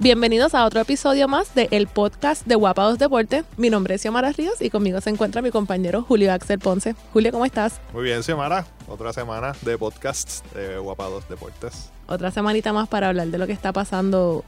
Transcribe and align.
Bienvenidos 0.00 0.54
a 0.54 0.64
otro 0.64 0.80
episodio 0.80 1.28
más 1.28 1.54
de 1.54 1.68
el 1.72 1.86
podcast 1.86 2.46
de 2.46 2.54
Guapados 2.54 2.98
Deporte. 2.98 3.44
Mi 3.58 3.68
nombre 3.68 3.96
es 3.96 4.00
Xiomara 4.00 4.32
Ríos 4.32 4.62
y 4.62 4.70
conmigo 4.70 4.98
se 5.02 5.10
encuentra 5.10 5.42
mi 5.42 5.50
compañero 5.50 6.02
Julio 6.08 6.32
Axel 6.32 6.58
Ponce. 6.58 6.94
Julio, 7.12 7.30
¿cómo 7.32 7.44
estás? 7.44 7.82
Muy 7.92 8.04
bien, 8.04 8.22
Xiomara. 8.22 8.64
Otra 8.88 9.12
semana 9.12 9.52
de 9.60 9.76
podcast 9.76 10.42
de 10.54 10.78
Guapados 10.78 11.28
Deportes. 11.28 11.90
Otra 12.06 12.30
semanita 12.30 12.72
más 12.72 12.88
para 12.88 13.08
hablar 13.08 13.26
de 13.26 13.36
lo 13.36 13.46
que 13.46 13.52
está 13.52 13.74
pasando 13.74 14.42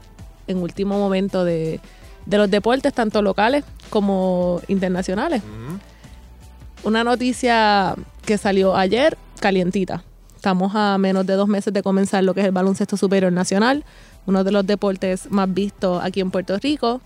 en 0.47 0.57
último 0.57 0.97
momento 0.97 1.45
de, 1.45 1.79
de 2.25 2.37
los 2.39 2.49
deportes, 2.49 2.91
tanto 2.91 3.21
locales 3.21 3.63
como 3.91 4.59
internacionales. 4.67 5.43
Ujú. 5.43 6.87
Una 6.87 7.03
noticia 7.03 7.93
que 8.25 8.39
salió 8.39 8.75
ayer, 8.75 9.19
calientita. 9.39 10.03
Estamos 10.35 10.73
a 10.75 10.97
menos 10.97 11.27
de 11.27 11.35
dos 11.35 11.47
meses 11.47 11.71
de 11.71 11.83
comenzar 11.83 12.23
lo 12.23 12.33
que 12.33 12.41
es 12.41 12.47
el 12.47 12.51
baloncesto 12.51 12.97
superior 12.97 13.31
nacional, 13.31 13.85
uno 14.25 14.43
de 14.43 14.51
los 14.51 14.65
deportes 14.65 15.29
más 15.31 15.53
vistos 15.53 16.03
aquí 16.03 16.21
en 16.21 16.31
Puerto 16.31 16.57
Rico. 16.57 17.01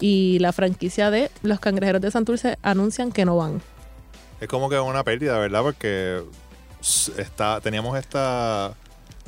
Y 0.00 0.38
la 0.38 0.52
franquicia 0.52 1.10
de 1.10 1.30
los 1.42 1.58
cangrejeros 1.58 2.00
de 2.00 2.10
Santurce 2.10 2.56
anuncian 2.62 3.10
que 3.10 3.24
no 3.24 3.36
van. 3.36 3.60
Es 4.40 4.48
como 4.48 4.68
que 4.68 4.78
una 4.78 5.02
pérdida, 5.02 5.38
¿verdad? 5.38 5.62
Porque 5.62 6.22
está, 7.16 7.60
teníamos 7.60 7.98
esta, 7.98 8.72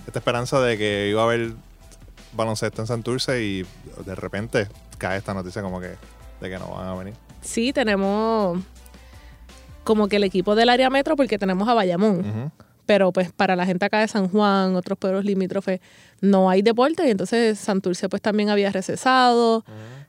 esta 0.07 0.19
esperanza 0.21 0.61
de 0.61 0.79
que 0.79 1.09
iba 1.11 1.23
a 1.23 1.25
haber 1.25 1.55
baloncesto 2.33 2.83
en 2.83 2.87
Santurce 2.87 3.43
y 3.43 3.67
de 4.07 4.15
repente 4.15 4.69
cae 4.99 5.19
esta 5.19 5.35
noticia 5.35 5.63
como 5.63 5.81
que 5.81 5.97
de 6.41 6.49
que 6.49 6.59
no 6.59 6.69
van 6.69 6.89
a 6.89 6.95
venir. 6.95 7.15
Sí, 7.41 7.73
tenemos 7.73 8.61
como 9.85 10.09
que 10.09 10.17
el 10.17 10.25
equipo 10.25 10.55
del 10.55 10.69
área 10.69 10.91
metro 10.91 11.17
porque 11.17 11.39
tenemos 11.39 11.69
a 11.69 11.75
Bayamón. 11.75 12.21
Ujú. 12.21 12.51
Pero 12.91 13.13
pues 13.13 13.31
para 13.31 13.55
la 13.55 13.67
gente 13.67 13.85
acá 13.85 14.01
de 14.01 14.09
San 14.09 14.29
Juan, 14.29 14.75
otros 14.75 14.99
pueblos 14.99 15.25
limítrofes, 15.25 15.79
no 16.21 16.51
hay 16.51 16.61
deporte 16.61 17.07
y 17.07 17.11
entonces 17.13 17.57
Santurce 17.57 18.09
pues 18.09 18.21
también 18.21 18.51
había 18.51 18.73
recesado, 18.73 19.65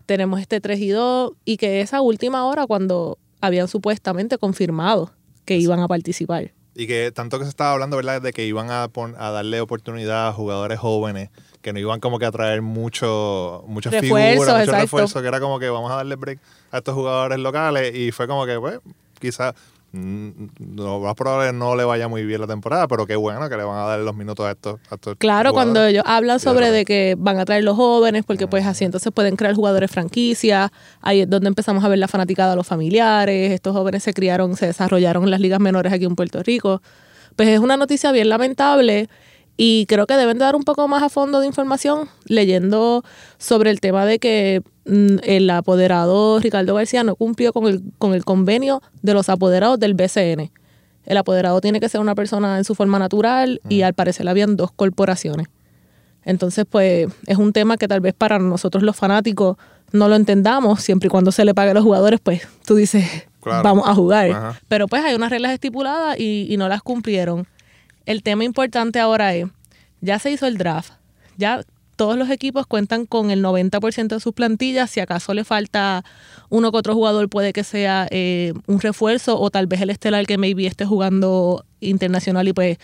tenemos 0.08 0.42
este 0.42 0.60
3 0.60 0.80
y 0.80 0.90
2 0.90 1.34
y 1.46 1.58
que 1.58 1.82
esa 1.82 2.02
última 2.02 2.44
hora 2.48 2.66
cuando 2.66 3.20
habían 3.40 3.68
supuestamente 3.68 4.40
confirmado 4.40 5.12
que 5.46 5.58
iban 5.58 5.80
a 5.80 5.88
participar. 5.88 6.54
Y 6.74 6.88
que 6.88 7.12
tanto 7.12 7.38
que 7.38 7.46
se 7.46 7.52
estaba 7.52 7.74
hablando, 7.74 7.98
¿verdad? 7.98 8.20
De 8.20 8.34
que 8.34 8.48
iban 8.48 8.72
a, 8.72 8.86
a 8.86 9.30
darle 9.30 9.62
oportunidad 9.62 10.30
a 10.30 10.34
jugadores 10.34 10.80
jóvenes, 10.80 11.30
que 11.62 11.74
no 11.74 11.80
iban 11.80 12.00
como 12.00 12.18
que 12.18 12.26
a 12.26 12.32
traer 12.32 12.64
mucho, 12.64 13.64
muchas 13.68 13.94
figuras, 13.94 14.38
muchos 14.38 14.60
exacto. 14.60 14.82
refuerzos, 14.82 15.22
que 15.22 15.28
era 15.28 15.40
como 15.40 15.60
que 15.60 15.70
vamos 15.70 15.92
a 15.92 15.98
darle 15.98 16.16
break 16.16 16.40
a 16.72 16.80
estos 16.80 16.96
jugadores 16.96 17.38
locales 17.38 17.94
y 17.94 18.12
fue 18.12 18.28
como 18.28 18.48
que, 18.48 18.60
pues, 18.60 18.80
quizás 19.20 19.54
lo 19.94 21.00
más 21.02 21.16
probable 21.16 21.50
es 21.50 21.54
no 21.54 21.76
le 21.76 21.84
vaya 21.84 22.08
muy 22.08 22.24
bien 22.26 22.40
la 22.40 22.48
temporada, 22.48 22.88
pero 22.88 23.06
qué 23.06 23.16
bueno 23.16 23.50
que 23.50 23.58
le 23.58 23.64
van 23.64 23.78
a 23.78 23.88
dar 23.88 24.00
los 24.00 24.16
minutos 24.16 24.46
a 24.46 24.52
estos, 24.52 24.80
a 24.90 24.96
estos 24.96 25.18
Claro, 25.18 25.52
cuando 25.52 25.86
ellos 25.86 26.04
hablan 26.06 26.40
sobre 26.40 26.72
de 26.72 26.86
que 26.86 27.16
van 27.18 27.40
a 27.40 27.46
traer 27.46 27.64
los 27.64 27.76
jóvenes, 27.76 28.24
porque 28.26 28.48
pues 28.48 28.66
así 28.66 28.86
entonces 28.86 29.12
pueden 29.12 29.36
crear 29.36 29.54
jugadores 29.54 29.92
franquicia, 29.92 30.72
ahí 31.02 31.22
es 31.22 31.30
donde 31.30 31.50
empezamos 31.50 31.84
a 31.84 31.90
ver 31.90 32.00
la 32.00 32.08
fanaticada 32.08 32.54
a 32.54 32.56
los 32.56 32.68
familiares, 32.68 33.52
estos 33.52 33.74
jóvenes 33.74 34.04
se 34.04 34.14
criaron, 34.14 34.56
se 34.56 34.68
desarrollaron 34.68 35.24
en 35.26 35.32
las 35.32 35.42
ligas 35.42 35.60
menores 35.60 35.92
aquí 35.92 36.06
en 36.06 36.16
Puerto 36.16 36.42
Rico. 36.42 36.82
Pues 37.36 37.50
es 37.50 37.60
una 37.60 37.76
noticia 37.78 38.12
bien 38.12 38.30
lamentable 38.30 39.10
y 39.64 39.86
creo 39.86 40.08
que 40.08 40.16
deben 40.16 40.40
de 40.40 40.46
dar 40.46 40.56
un 40.56 40.64
poco 40.64 40.88
más 40.88 41.04
a 41.04 41.10
fondo 41.10 41.40
de 41.40 41.46
información 41.46 42.10
leyendo 42.26 43.04
sobre 43.38 43.70
el 43.70 43.80
tema 43.80 44.08
de 44.08 44.18
que 44.18 44.64
mm, 44.86 45.18
el 45.22 45.48
apoderado 45.52 46.40
Ricardo 46.40 46.74
García 46.74 47.04
no 47.04 47.16
cumplió 47.16 47.54
con 47.54 47.68
el, 47.68 47.84
con 48.00 48.16
el 48.16 48.26
convenio 48.26 48.82
de 49.04 49.14
los 49.14 49.30
apoderados 49.30 49.80
del 49.80 49.94
BCN. 49.94 50.50
El 51.06 51.18
apoderado 51.18 51.62
tiene 51.62 51.80
que 51.80 51.90
ser 51.90 52.02
una 52.02 52.16
persona 52.16 52.58
en 52.58 52.64
su 52.64 52.74
forma 52.74 52.98
natural 52.98 53.62
y 53.70 53.84
al 53.84 53.94
parecer 53.94 54.28
habían 54.28 54.56
dos 54.56 54.72
corporaciones. 54.72 55.46
Entonces, 56.26 56.66
pues 56.68 57.08
es 57.28 57.38
un 57.38 57.54
tema 57.54 57.78
que 57.78 57.88
tal 57.88 58.00
vez 58.00 58.16
para 58.16 58.40
nosotros 58.40 58.82
los 58.82 58.96
fanáticos 58.96 59.58
no 59.92 60.08
lo 60.08 60.16
entendamos, 60.16 60.82
siempre 60.82 61.06
y 61.06 61.10
cuando 61.12 61.32
se 61.32 61.46
le 61.46 61.54
pague 61.54 61.70
a 61.70 61.74
los 61.76 61.84
jugadores, 61.84 62.20
pues 62.20 62.48
tú 62.66 62.74
dices, 62.74 63.06
Claro. 63.42 63.62
vamos 63.62 63.88
a 63.88 63.94
jugar. 63.94 64.32
Ajá. 64.32 64.60
Pero 64.68 64.88
pues 64.88 65.04
hay 65.04 65.14
unas 65.14 65.30
reglas 65.30 65.52
estipuladas 65.52 66.20
y, 66.20 66.48
y 66.50 66.58
no 66.58 66.68
las 66.68 66.82
cumplieron. 66.82 67.48
El 68.06 68.24
tema 68.24 68.44
importante 68.44 69.00
ahora 69.00 69.36
es, 69.36 69.46
ya 70.02 70.20
se 70.20 70.32
hizo 70.32 70.48
el 70.48 70.58
draft, 70.58 70.94
ya 71.38 71.64
todos 71.96 72.18
los 72.18 72.30
equipos 72.30 72.66
cuentan 72.66 73.06
con 73.06 73.30
el 73.30 73.44
90% 73.44 74.08
de 74.08 74.20
sus 74.20 74.34
plantillas, 74.34 74.90
si 74.90 75.00
acaso 75.00 75.34
le 75.34 75.44
falta 75.44 76.04
uno 76.50 76.72
que 76.72 76.78
otro 76.78 76.96
jugador 76.96 77.30
puede 77.30 77.54
que 77.54 77.64
sea 77.64 78.08
eh, 78.10 78.54
un 78.66 78.82
refuerzo 78.82 79.40
o 79.40 79.52
tal 79.52 79.68
vez 79.68 79.82
el 79.82 79.92
estelar 79.92 80.26
que 80.26 80.38
maybe 80.38 80.66
esté 80.66 80.86
jugando 80.86 81.64
internacional 81.80 82.48
y 82.48 82.54
pues 82.54 82.78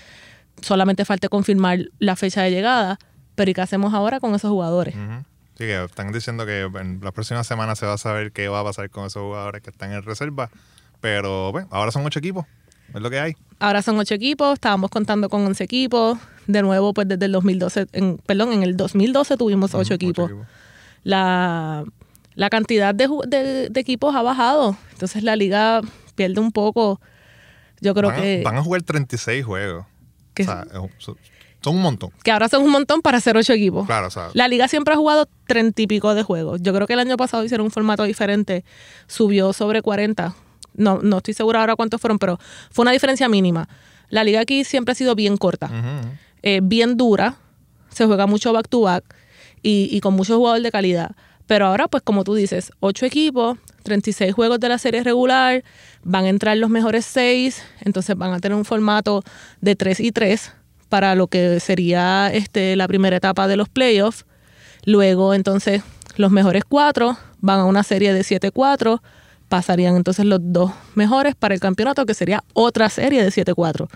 solamente 0.62 1.04
falte 1.04 1.30
confirmar 1.30 1.80
la 2.00 2.16
fecha 2.16 2.44
de 2.44 2.52
llegada. 2.52 3.00
Pero 3.36 3.52
¿y 3.52 3.54
qué 3.54 3.62
hacemos 3.62 3.94
ahora 3.94 4.20
con 4.20 4.36
esos 4.36 4.52
jugadores? 4.52 4.96
Ujú. 4.96 5.24
Sí, 5.58 5.64
que 5.64 5.84
están 5.84 6.12
diciendo 6.12 6.46
que 6.46 6.62
en 6.62 7.00
las 7.02 7.14
próximas 7.14 7.48
semanas 7.48 7.80
se 7.80 7.88
va 7.88 7.94
a 7.94 7.98
saber 7.98 8.32
qué 8.32 8.48
va 8.48 8.60
a 8.60 8.64
pasar 8.64 8.92
con 8.92 9.08
esos 9.08 9.24
jugadores 9.24 9.64
que 9.64 9.72
están 9.72 9.92
en 9.92 10.04
reserva. 10.04 10.52
Pero, 11.02 11.52
bueno, 11.52 11.68
ahora 11.72 11.92
son 11.92 12.06
ocho 12.06 12.20
equipos. 12.20 12.46
Es 12.98 13.04
lo 13.04 13.10
que 13.10 13.20
hay. 13.20 13.36
Ahora 13.60 13.82
son 13.82 13.98
ocho 13.98 14.14
equipos, 14.14 14.54
estábamos 14.54 14.90
contando 14.92 15.30
con 15.30 15.46
11 15.46 15.64
equipos. 15.64 16.18
De 16.48 16.62
nuevo, 16.62 16.94
pues 16.94 17.08
desde 17.08 17.26
el 17.26 17.32
2012, 17.34 17.88
en, 17.92 18.18
perdón, 18.26 18.54
en 18.54 18.64
el 18.64 18.78
2012 18.78 19.36
tuvimos 19.38 19.74
ocho 19.76 19.94
equipos. 19.96 20.32
La, 21.04 21.84
la 22.36 22.50
cantidad 22.50 22.94
de, 22.96 23.08
de- 23.28 23.70
de 23.70 23.80
equipos 23.80 24.16
ha 24.16 24.22
bajado. 24.22 24.78
Entonces 24.94 25.24
la 25.24 25.36
liga 25.36 25.82
pierde 26.16 26.40
un 26.40 26.52
poco. 26.52 27.00
Yo 27.82 27.94
creo 27.94 28.10
van, 28.10 28.22
que, 28.22 28.42
van 28.44 28.58
a 28.58 28.64
jugar 28.64 28.82
36 28.84 29.46
juegos. 29.46 29.86
que- 30.34 30.44
O 30.44 30.46
sea, 30.46 30.66
son 30.98 31.18
son 31.60 31.76
un 31.76 31.82
montón. 31.82 32.12
que 32.24 32.32
ahora 32.32 32.48
son 32.48 32.64
un 32.64 32.70
montón 32.72 33.02
para 33.02 33.18
hacer 33.18 33.36
ocho 33.36 33.52
equipos. 33.52 33.88
Claro, 33.88 34.08
o 34.08 34.12
sea, 34.12 34.30
La 34.34 34.48
liga 34.48 34.68
siempre 34.68 34.94
ha 34.94 34.98
jugado 34.98 35.28
treinta 35.48 35.82
y 35.82 35.88
pico 35.88 36.14
de 36.14 36.24
juegos. 36.24 36.62
Yo 36.62 36.74
creo 36.74 36.86
que 36.88 36.94
el 36.94 37.00
año 37.00 37.18
pasado 37.18 37.44
hicieron 37.44 37.66
un 37.66 37.72
formato 37.72 38.04
diferente. 38.04 38.64
Subió 39.08 39.52
sobre 39.54 39.82
40. 39.82 40.34
No, 40.78 41.00
no 41.02 41.18
estoy 41.18 41.34
segura 41.34 41.60
ahora 41.60 41.76
cuántos 41.76 42.00
fueron, 42.00 42.18
pero 42.20 42.40
fue 42.72 42.84
una 42.84 42.92
diferencia 42.92 43.28
mínima. 43.28 43.68
La 44.10 44.24
liga 44.24 44.40
aquí 44.40 44.64
siempre 44.64 44.94
ha 44.94 44.96
sido 44.96 45.14
bien 45.16 45.36
corta. 45.38 45.70
eh, 46.44 46.62
bien 46.64 46.96
dura, 46.96 47.36
se 47.90 48.06
juega 48.06 48.26
mucho 48.28 48.54
back 48.54 48.70
to 48.70 48.82
back 48.82 49.04
y, 49.62 49.90
y 49.92 50.00
con 50.00 50.14
muchos 50.14 50.38
jugadores 50.38 50.64
de 50.64 50.72
calidad. 50.72 51.12
Pero 51.48 51.66
ahora, 51.66 51.88
pues 51.88 52.04
como 52.04 52.24
tú 52.24 52.36
dices, 52.36 52.72
ocho 52.80 53.06
equipos, 53.06 53.58
36 53.84 54.34
juegos 54.34 54.60
de 54.60 54.70
la 54.70 54.78
serie 54.78 55.02
regular, 55.04 55.64
van 56.04 56.26
a 56.26 56.30
entrar 56.30 56.58
los 56.58 56.70
mejores 56.70 57.06
seis, 57.06 57.64
entonces 57.82 58.16
van 58.18 58.34
a 58.34 58.40
tener 58.40 58.58
un 58.58 58.66
formato 58.66 59.24
de 59.62 59.76
3 59.76 60.00
y 60.02 60.12
3 60.12 60.52
para 60.90 61.16
lo 61.16 61.28
que 61.28 61.60
sería 61.62 62.30
este, 62.34 62.76
la 62.76 62.88
primera 62.88 63.16
etapa 63.18 63.48
de 63.48 63.56
los 63.56 63.70
playoffs. 63.70 64.26
Luego, 64.86 65.34
entonces, 65.34 65.84
los 66.18 66.32
mejores 66.32 66.64
cuatro 66.68 67.18
van 67.40 67.60
a 67.60 67.66
una 67.66 67.84
serie 67.84 68.14
de 68.14 68.22
7-4, 68.22 69.02
pasarían 69.50 69.96
entonces 69.96 70.26
los 70.26 70.40
dos 70.42 70.72
mejores 70.96 71.36
para 71.36 71.54
el 71.54 71.60
campeonato, 71.60 72.06
que 72.06 72.14
sería 72.14 72.44
otra 72.54 72.90
serie 72.90 73.24
de 73.24 73.30
7-4 73.32 73.88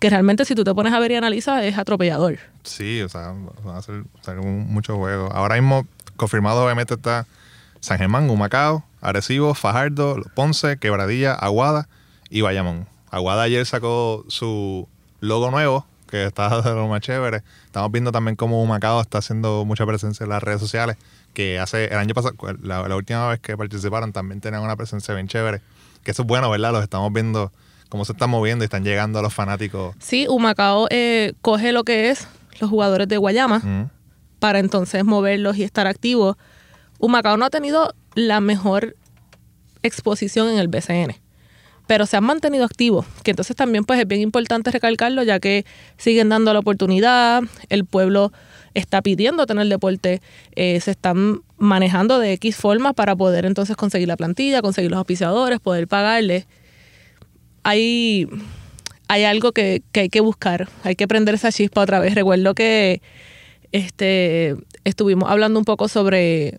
que 0.00 0.10
realmente 0.10 0.44
si 0.44 0.54
tú 0.54 0.64
te 0.64 0.74
pones 0.74 0.92
a 0.92 0.98
ver 0.98 1.12
y 1.12 1.14
analizas 1.14 1.62
es 1.64 1.78
atropellador. 1.78 2.36
Sí, 2.62 3.00
o 3.00 3.08
sea, 3.08 3.32
van 3.64 3.76
a 3.76 3.80
ser, 3.80 4.02
un- 4.38 4.66
muchos 4.70 4.96
juegos. 4.98 5.30
Ahora 5.32 5.54
mismo, 5.54 5.86
confirmado 6.16 6.62
obviamente 6.62 6.92
está 6.94 7.26
San 7.80 7.96
Germán, 7.98 8.28
Humacao, 8.28 8.84
Arecibo, 9.00 9.54
Fajardo, 9.54 10.16
Ponce, 10.34 10.76
Quebradilla, 10.78 11.32
Aguada 11.32 11.88
y 12.28 12.42
Bayamón. 12.42 12.86
Aguada 13.10 13.44
ayer 13.44 13.64
sacó 13.64 14.24
su 14.28 14.86
logo 15.20 15.50
nuevo, 15.50 15.86
que 16.14 16.26
está 16.26 16.62
de 16.62 16.72
lo 16.74 16.86
más 16.86 17.00
chévere. 17.00 17.42
Estamos 17.66 17.90
viendo 17.90 18.12
también 18.12 18.36
cómo 18.36 18.62
Humacao 18.62 19.00
está 19.00 19.18
haciendo 19.18 19.64
mucha 19.64 19.84
presencia 19.84 20.22
en 20.22 20.30
las 20.30 20.40
redes 20.42 20.60
sociales, 20.60 20.96
que 21.32 21.58
hace 21.58 21.86
el 21.86 21.94
año 21.98 22.14
pasado, 22.14 22.34
la, 22.62 22.86
la 22.86 22.94
última 22.94 23.26
vez 23.28 23.40
que 23.40 23.56
participaron, 23.56 24.12
también 24.12 24.40
tenían 24.40 24.62
una 24.62 24.76
presencia 24.76 25.12
bien 25.14 25.26
chévere. 25.26 25.60
Que 26.04 26.12
eso 26.12 26.22
es 26.22 26.28
bueno, 26.28 26.48
¿verdad? 26.50 26.70
Los 26.70 26.84
estamos 26.84 27.12
viendo 27.12 27.50
cómo 27.88 28.04
se 28.04 28.12
están 28.12 28.30
moviendo 28.30 28.62
y 28.62 28.66
están 28.66 28.84
llegando 28.84 29.18
a 29.18 29.22
los 29.22 29.34
fanáticos. 29.34 29.96
Sí, 29.98 30.26
Humacao 30.28 30.86
eh, 30.90 31.32
coge 31.42 31.72
lo 31.72 31.82
que 31.82 32.10
es 32.10 32.28
los 32.60 32.70
jugadores 32.70 33.08
de 33.08 33.16
Guayama 33.16 33.56
Ujú. 33.56 33.90
para 34.38 34.60
entonces 34.60 35.04
moverlos 35.04 35.56
y 35.56 35.64
estar 35.64 35.88
activos. 35.88 36.36
Humacao 37.00 37.36
no 37.36 37.44
ha 37.46 37.50
tenido 37.50 37.92
la 38.14 38.40
mejor 38.40 38.94
exposición 39.82 40.48
en 40.48 40.58
el 40.58 40.68
BCN, 40.68 41.16
pero 41.86 42.06
se 42.06 42.16
han 42.16 42.24
mantenido 42.24 42.64
activos, 42.64 43.06
que 43.22 43.32
entonces 43.32 43.54
también 43.54 43.84
pues 43.84 44.00
es 44.00 44.08
bien 44.08 44.20
importante 44.20 44.70
recalcarlo 44.70 45.22
ya 45.22 45.38
que 45.38 45.66
siguen 45.98 46.30
dando 46.30 46.52
la 46.52 46.60
oportunidad, 46.60 47.42
el 47.68 47.84
pueblo 47.84 48.32
está 48.72 49.02
pidiendo 49.02 49.46
tener 49.46 49.68
deporte, 49.68 50.20
eh, 50.56 50.80
se 50.80 50.90
están 50.90 51.42
manejando 51.58 52.18
de 52.18 52.32
X 52.34 52.56
forma 52.56 52.92
para 52.92 53.14
poder 53.14 53.44
entonces 53.44 53.76
conseguir 53.76 54.08
la 54.08 54.16
plantilla, 54.16 54.62
conseguir 54.62 54.90
los 54.90 54.98
auspiciadores, 54.98 55.60
poder 55.60 55.86
pagarles. 55.86 56.46
Hay, 57.62 58.28
hay 59.08 59.24
algo 59.24 59.52
que, 59.52 59.82
que 59.92 60.00
hay 60.00 60.08
que 60.08 60.20
buscar, 60.20 60.68
hay 60.82 60.96
que 60.96 61.06
prender 61.06 61.34
esa 61.34 61.52
chispa 61.52 61.82
otra 61.82 62.00
vez. 62.00 62.14
Recuerdo 62.14 62.54
que 62.54 63.00
este, 63.72 64.56
estuvimos 64.84 65.30
hablando 65.30 65.58
un 65.58 65.64
poco 65.64 65.88
sobre, 65.88 66.58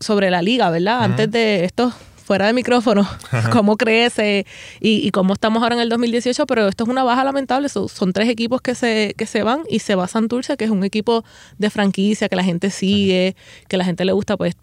sobre 0.00 0.30
la 0.30 0.40
liga, 0.40 0.70
¿verdad? 0.70 1.02
Antes 1.02 1.30
de 1.30 1.64
estos 1.64 1.94
fuera 2.26 2.48
de 2.48 2.52
micrófono 2.52 3.08
cómo 3.52 3.76
crece 3.76 4.46
y, 4.80 5.06
y, 5.06 5.10
cómo 5.12 5.32
estamos 5.32 5.62
ahora 5.62 5.76
en 5.76 5.80
el 5.80 5.88
2018, 5.88 6.44
pero 6.46 6.68
esto 6.68 6.84
es 6.84 6.90
una 6.90 7.04
baja 7.04 7.22
lamentable. 7.24 7.68
son, 7.68 7.88
son 7.88 8.12
tres 8.12 8.28
equipos 8.28 8.60
que 8.60 8.74
se, 8.74 9.14
que 9.16 9.26
se 9.26 9.44
van 9.44 9.60
y 9.70 9.78
se 9.78 9.94
va 9.94 10.08
Santurce, 10.08 10.56
que 10.56 10.64
es 10.64 10.70
un 10.70 10.84
equipo 10.84 11.24
de 11.58 11.70
franquicia 11.70 12.28
que 12.28 12.36
la 12.36 12.42
gente 12.42 12.70
sigue, 12.70 13.36
que 13.68 13.76
la 13.76 13.84
gente 13.84 14.04
le 14.04 14.12
gusta 14.12 14.36
pues 14.36 14.56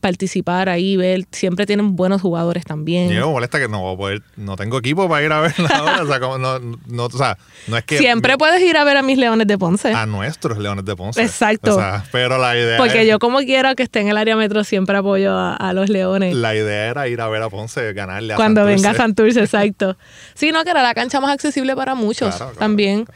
participar 0.00 0.68
ahí, 0.68 0.96
ver, 0.96 1.26
siempre 1.30 1.66
tienen 1.66 1.94
buenos 1.94 2.20
jugadores 2.20 2.64
también. 2.64 3.10
Y 3.10 3.14
me 3.14 3.24
molesta 3.24 3.58
que 3.58 3.68
no 3.68 3.96
no 4.36 4.56
tengo 4.56 4.78
equipo 4.78 5.08
para 5.08 5.24
ir 5.24 5.32
a 5.32 5.40
ver 5.40 5.54
ahora, 5.74 6.02
o 6.02 6.06
sea, 6.06 6.20
como 6.20 6.38
no, 6.38 6.58
no, 6.58 7.04
o 7.04 7.10
sea, 7.10 7.38
no 7.68 7.76
es 7.76 7.84
que... 7.84 7.98
Siempre 7.98 8.36
puedes 8.38 8.62
ir 8.62 8.76
a 8.76 8.84
ver 8.84 8.96
a 8.96 9.02
mis 9.02 9.18
Leones 9.18 9.46
de 9.46 9.58
Ponce. 9.58 9.92
A 9.92 10.06
nuestros 10.06 10.58
Leones 10.58 10.84
de 10.84 10.96
Ponce. 10.96 11.22
Exacto. 11.22 11.76
O 11.76 11.78
sea, 11.78 12.04
pero 12.10 12.38
la 12.38 12.56
idea 12.56 12.78
Porque 12.78 13.06
yo 13.06 13.18
como 13.18 13.38
quiera 13.38 13.74
que 13.74 13.82
esté 13.82 14.00
en 14.00 14.08
el 14.08 14.16
área 14.16 14.36
metro 14.36 14.64
siempre 14.64 14.96
apoyo 14.96 15.36
a, 15.36 15.72
los 15.74 15.88
Leones. 15.88 16.34
La 16.34 16.54
idea 16.54 16.88
era 16.88 17.06
ir 17.06 17.20
a 17.20 17.28
ver 17.28 17.42
a 17.42 17.50
Ponce, 17.50 17.92
ganarle 17.92 18.34
a 18.34 18.36
Cuando 18.36 18.64
venga 18.64 18.94
Santurce, 18.94 19.40
exacto. 19.44 19.96
Sí, 20.34 20.50
no, 20.50 20.64
que 20.64 20.70
era 20.70 20.82
la 20.82 20.94
cancha 20.94 21.20
más 21.20 21.30
accesible 21.30 21.76
para 21.76 21.94
muchos 21.94 22.42
también. 22.58 23.06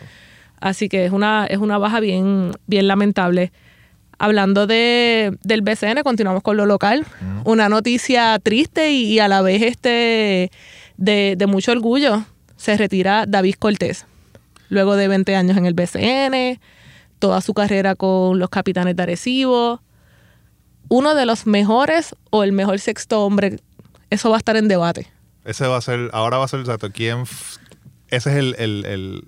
Así 0.61 0.89
que 0.89 1.05
es 1.05 1.13
una, 1.13 1.47
es 1.47 1.59
una 1.59 1.79
baja 1.79 2.01
bien, 2.01 2.53
bien 2.67 2.89
lamentable. 2.89 3.53
Hablando 4.19 4.67
de, 4.67 5.37
del 5.43 5.63
BCN, 5.63 6.03
continuamos 6.03 6.43
con 6.43 6.57
lo 6.57 6.67
local. 6.67 7.07
Una 7.45 7.69
noticia 7.69 8.39
triste 8.39 8.93
y, 8.93 9.19
a 9.19 9.29
la 9.29 9.43
vez 9.43 9.63
este 9.63 10.51
de, 10.97 11.45
mucho 11.49 11.73
orgullo. 11.73 12.25
Se 12.57 12.77
retira 12.77 13.27
David 13.27 13.55
Cortés. 13.59 14.07
Luego 14.69 14.97
de 14.97 15.09
20 15.09 15.37
años 15.37 15.57
en 15.57 15.67
el 15.67 15.75
BCN, 15.75 16.61
toda 17.19 17.41
su 17.41 17.55
carrera 17.55 17.95
con 17.95 18.39
los 18.39 18.49
capitanes 18.49 18.97
de 18.97 19.03
Arecibo. 19.03 19.83
Uno 20.89 21.15
de 21.15 21.27
los 21.27 21.47
mejores 21.47 22.15
o 22.31 22.45
el 22.45 22.53
mejor 22.53 22.79
sexto 22.79 23.25
hombre. 23.25 23.61
Eso 24.11 24.31
va 24.31 24.37
a 24.37 24.39
estar 24.39 24.57
en 24.57 24.69
debate. 24.69 25.09
Ese 25.45 25.67
va 25.67 25.77
a 25.77 25.81
ser, 25.81 26.11
ahora 26.13 26.39
va 26.39 26.45
a 26.45 26.49
ser, 26.49 26.61
exacto, 26.61 26.91
¿quién? 26.91 27.25
Ese 28.09 28.31
es 28.31 28.37
el 28.59 29.25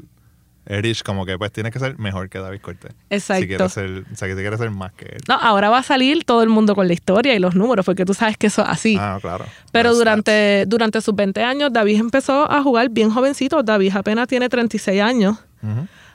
Erich 0.67 1.03
como 1.03 1.25
que 1.25 1.39
pues 1.39 1.53
tiene 1.53 1.71
que 1.71 1.79
ser 1.79 1.99
mejor 1.99 2.29
que 2.29 2.39
David 2.39 2.61
Cortés. 2.61 2.93
Exacto. 3.09 3.43
Si 3.43 3.49
quiere 3.49 3.69
ser, 3.69 4.05
o 4.13 4.17
sea, 4.17 4.29
que 4.29 4.35
quiere 4.35 4.59
ser 4.59 4.71
más 4.71 4.93
que 4.93 5.07
él. 5.07 5.21
No, 5.29 5.35
ahora 5.35 5.71
va 5.71 5.79
a 5.79 5.83
salir 5.83 6.25
todo 6.25 6.43
el 6.43 6.49
mundo 6.49 6.75
con 6.75 6.89
la 6.89 6.93
historia 6.93 7.35
y 7.35 7.39
los 7.39 7.55
números, 7.55 7.87
porque 7.87 8.05
tú 8.05 8.15
sabes 8.15 8.37
que 8.37 8.49
eso 8.49 8.63
es 8.63 8.69
así. 8.69 8.97
Ah, 8.99 9.19
claro. 9.21 9.45
Pero 9.73 9.95
durante, 9.95 10.65
durante 10.67 11.01
sus 11.01 11.15
20 11.15 11.43
años, 11.43 11.73
David 11.73 12.01
empezó 12.01 12.51
a 12.51 12.63
jugar 12.63 12.91
bien 12.91 13.11
jovencito. 13.11 13.63
David 13.63 13.93
apenas 13.95 14.27
tiene 14.29 14.49
36 14.49 15.01
años. 15.01 15.37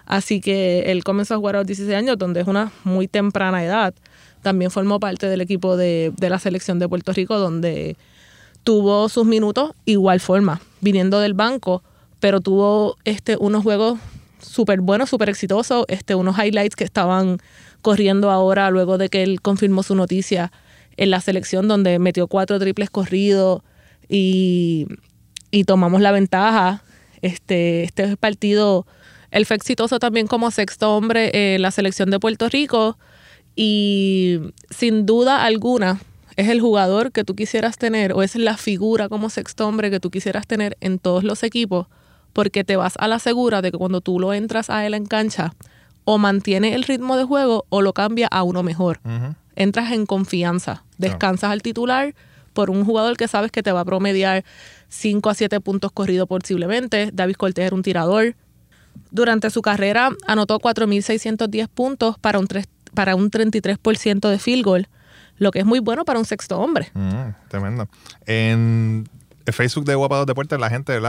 Así 0.06 0.42
que 0.42 0.84
él 0.88 1.04
comenzó 1.04 1.36
a 1.36 1.38
jugar 1.38 1.56
a 1.56 1.60
los 1.60 1.68
16 1.68 1.98
años, 1.98 2.18
donde 2.18 2.42
es 2.42 2.48
una 2.48 2.72
muy 2.84 3.08
temprana 3.08 3.64
edad. 3.64 3.94
También 4.42 4.72
formó 4.72 5.00
parte 5.00 5.28
del 5.28 5.42
equipo 5.42 5.78
de, 5.78 6.12
de 6.18 6.30
la 6.30 6.40
selección 6.40 6.80
de 6.80 6.90
Puerto 6.90 7.14
Rico, 7.14 7.38
donde 7.38 7.96
tuvo 8.64 9.10
sus 9.10 9.26
minutos 9.26 9.72
igual 9.86 10.20
forma, 10.20 10.62
viniendo 10.82 11.20
del 11.20 11.34
banco, 11.34 11.84
pero 12.20 12.42
tuvo 12.42 12.98
este, 13.04 13.38
unos 13.38 13.64
juegos 13.64 14.00
súper 14.42 14.82
bueno, 14.82 15.06
súper 15.06 15.30
exitoso. 15.30 15.86
Este, 15.88 16.16
unos 16.16 16.38
highlights 16.38 16.76
que 16.76 16.84
estaban 16.84 17.38
corriendo 17.82 18.30
ahora 18.32 18.70
luego 18.70 18.98
de 18.98 19.10
que 19.10 19.24
él 19.24 19.42
confirmó 19.42 19.84
su 19.84 19.96
noticia 19.96 20.52
en 20.98 21.10
la 21.10 21.22
selección 21.22 21.68
donde 21.68 22.00
metió 22.00 22.28
cuatro 22.28 22.60
triples 22.60 22.90
corridos 22.90 23.62
y, 24.08 24.88
tomamos 25.66 26.02
la 26.02 26.12
ventaja. 26.12 26.84
Este, 27.22 27.84
este 27.84 28.18
partido, 28.18 28.88
él 29.30 29.46
fue 29.46 29.56
exitoso 29.56 30.00
también 30.00 30.28
como 30.28 30.50
sexto 30.52 30.96
hombre 30.96 31.56
en 31.56 31.62
la 31.62 31.72
selección 31.72 32.10
de 32.10 32.20
Puerto 32.20 32.50
Rico 32.50 32.98
y 33.56 34.40
sin 34.70 35.06
duda 35.06 35.44
alguna 35.44 36.02
es 36.36 36.50
el 36.50 36.62
jugador 36.62 37.12
que 37.12 37.24
tú 37.24 37.36
quisieras 37.36 37.78
tener 37.78 38.14
o 38.14 38.24
es 38.24 38.36
la 38.36 38.58
figura 38.58 39.10
como 39.10 39.30
sexto 39.30 39.68
hombre 39.68 39.92
que 39.92 40.00
tú 40.00 40.10
quisieras 40.10 40.48
tener 40.48 40.78
en 40.80 40.98
todos 40.98 41.24
los 41.24 41.44
equipos 41.44 41.88
porque 42.34 42.64
te 42.64 42.76
vas 42.76 42.94
a 42.98 43.08
la 43.08 43.20
segura 43.20 43.62
de 43.62 43.72
que 43.72 43.78
cuando 43.78 44.02
tú 44.02 44.20
lo 44.20 44.34
entras 44.34 44.70
a 44.70 44.86
él 44.86 44.94
en 44.94 45.06
cancha, 45.06 45.54
o 46.04 46.18
mantiene 46.18 46.74
el 46.74 46.84
ritmo 46.84 47.18
de 47.18 47.24
juego 47.24 47.66
o 47.70 47.82
lo 47.82 47.94
cambia 47.94 48.28
a 48.28 48.44
uno 48.44 48.64
mejor. 48.64 49.00
Entras 49.56 49.92
en 49.92 50.06
confianza, 50.06 50.84
descansas 50.98 51.52
al 51.52 51.62
titular 51.62 52.16
por 52.54 52.70
un 52.70 52.84
jugador 52.84 53.18
que 53.18 53.28
sabes 53.28 53.52
que 53.52 53.64
te 53.64 53.72
va 53.72 53.82
a 53.82 53.86
promediar 53.86 54.44
5 54.90 55.30
a 55.30 55.34
7 55.34 55.62
puntos 55.62 55.92
corridos 55.92 56.28
posiblemente. 56.28 57.12
David 57.14 57.36
Cortés 57.36 57.66
era 57.66 57.76
un 57.76 57.84
tirador. 57.84 58.36
Durante 59.10 59.50
su 59.50 59.62
carrera 59.62 60.10
anotó 60.28 60.60
4.610 60.60 61.68
puntos 61.70 62.18
para 62.20 62.40
un, 62.40 62.48
para 62.94 63.16
un 63.16 63.32
33% 63.32 64.30
de 64.30 64.40
field 64.40 64.66
goal, 64.66 64.88
lo 65.38 65.52
que 65.52 65.60
es 65.60 65.66
muy 65.66 65.80
bueno 65.80 66.04
para 66.04 66.20
un 66.20 66.26
sexto 66.26 66.60
hombre. 66.60 66.92
tremendo. 67.48 67.88
En 68.26 69.08
Facebook 69.52 69.86
de 69.86 69.96
Guapados 69.96 70.26
Deportes, 70.26 70.60
la 70.60 70.70
gente 70.70 71.00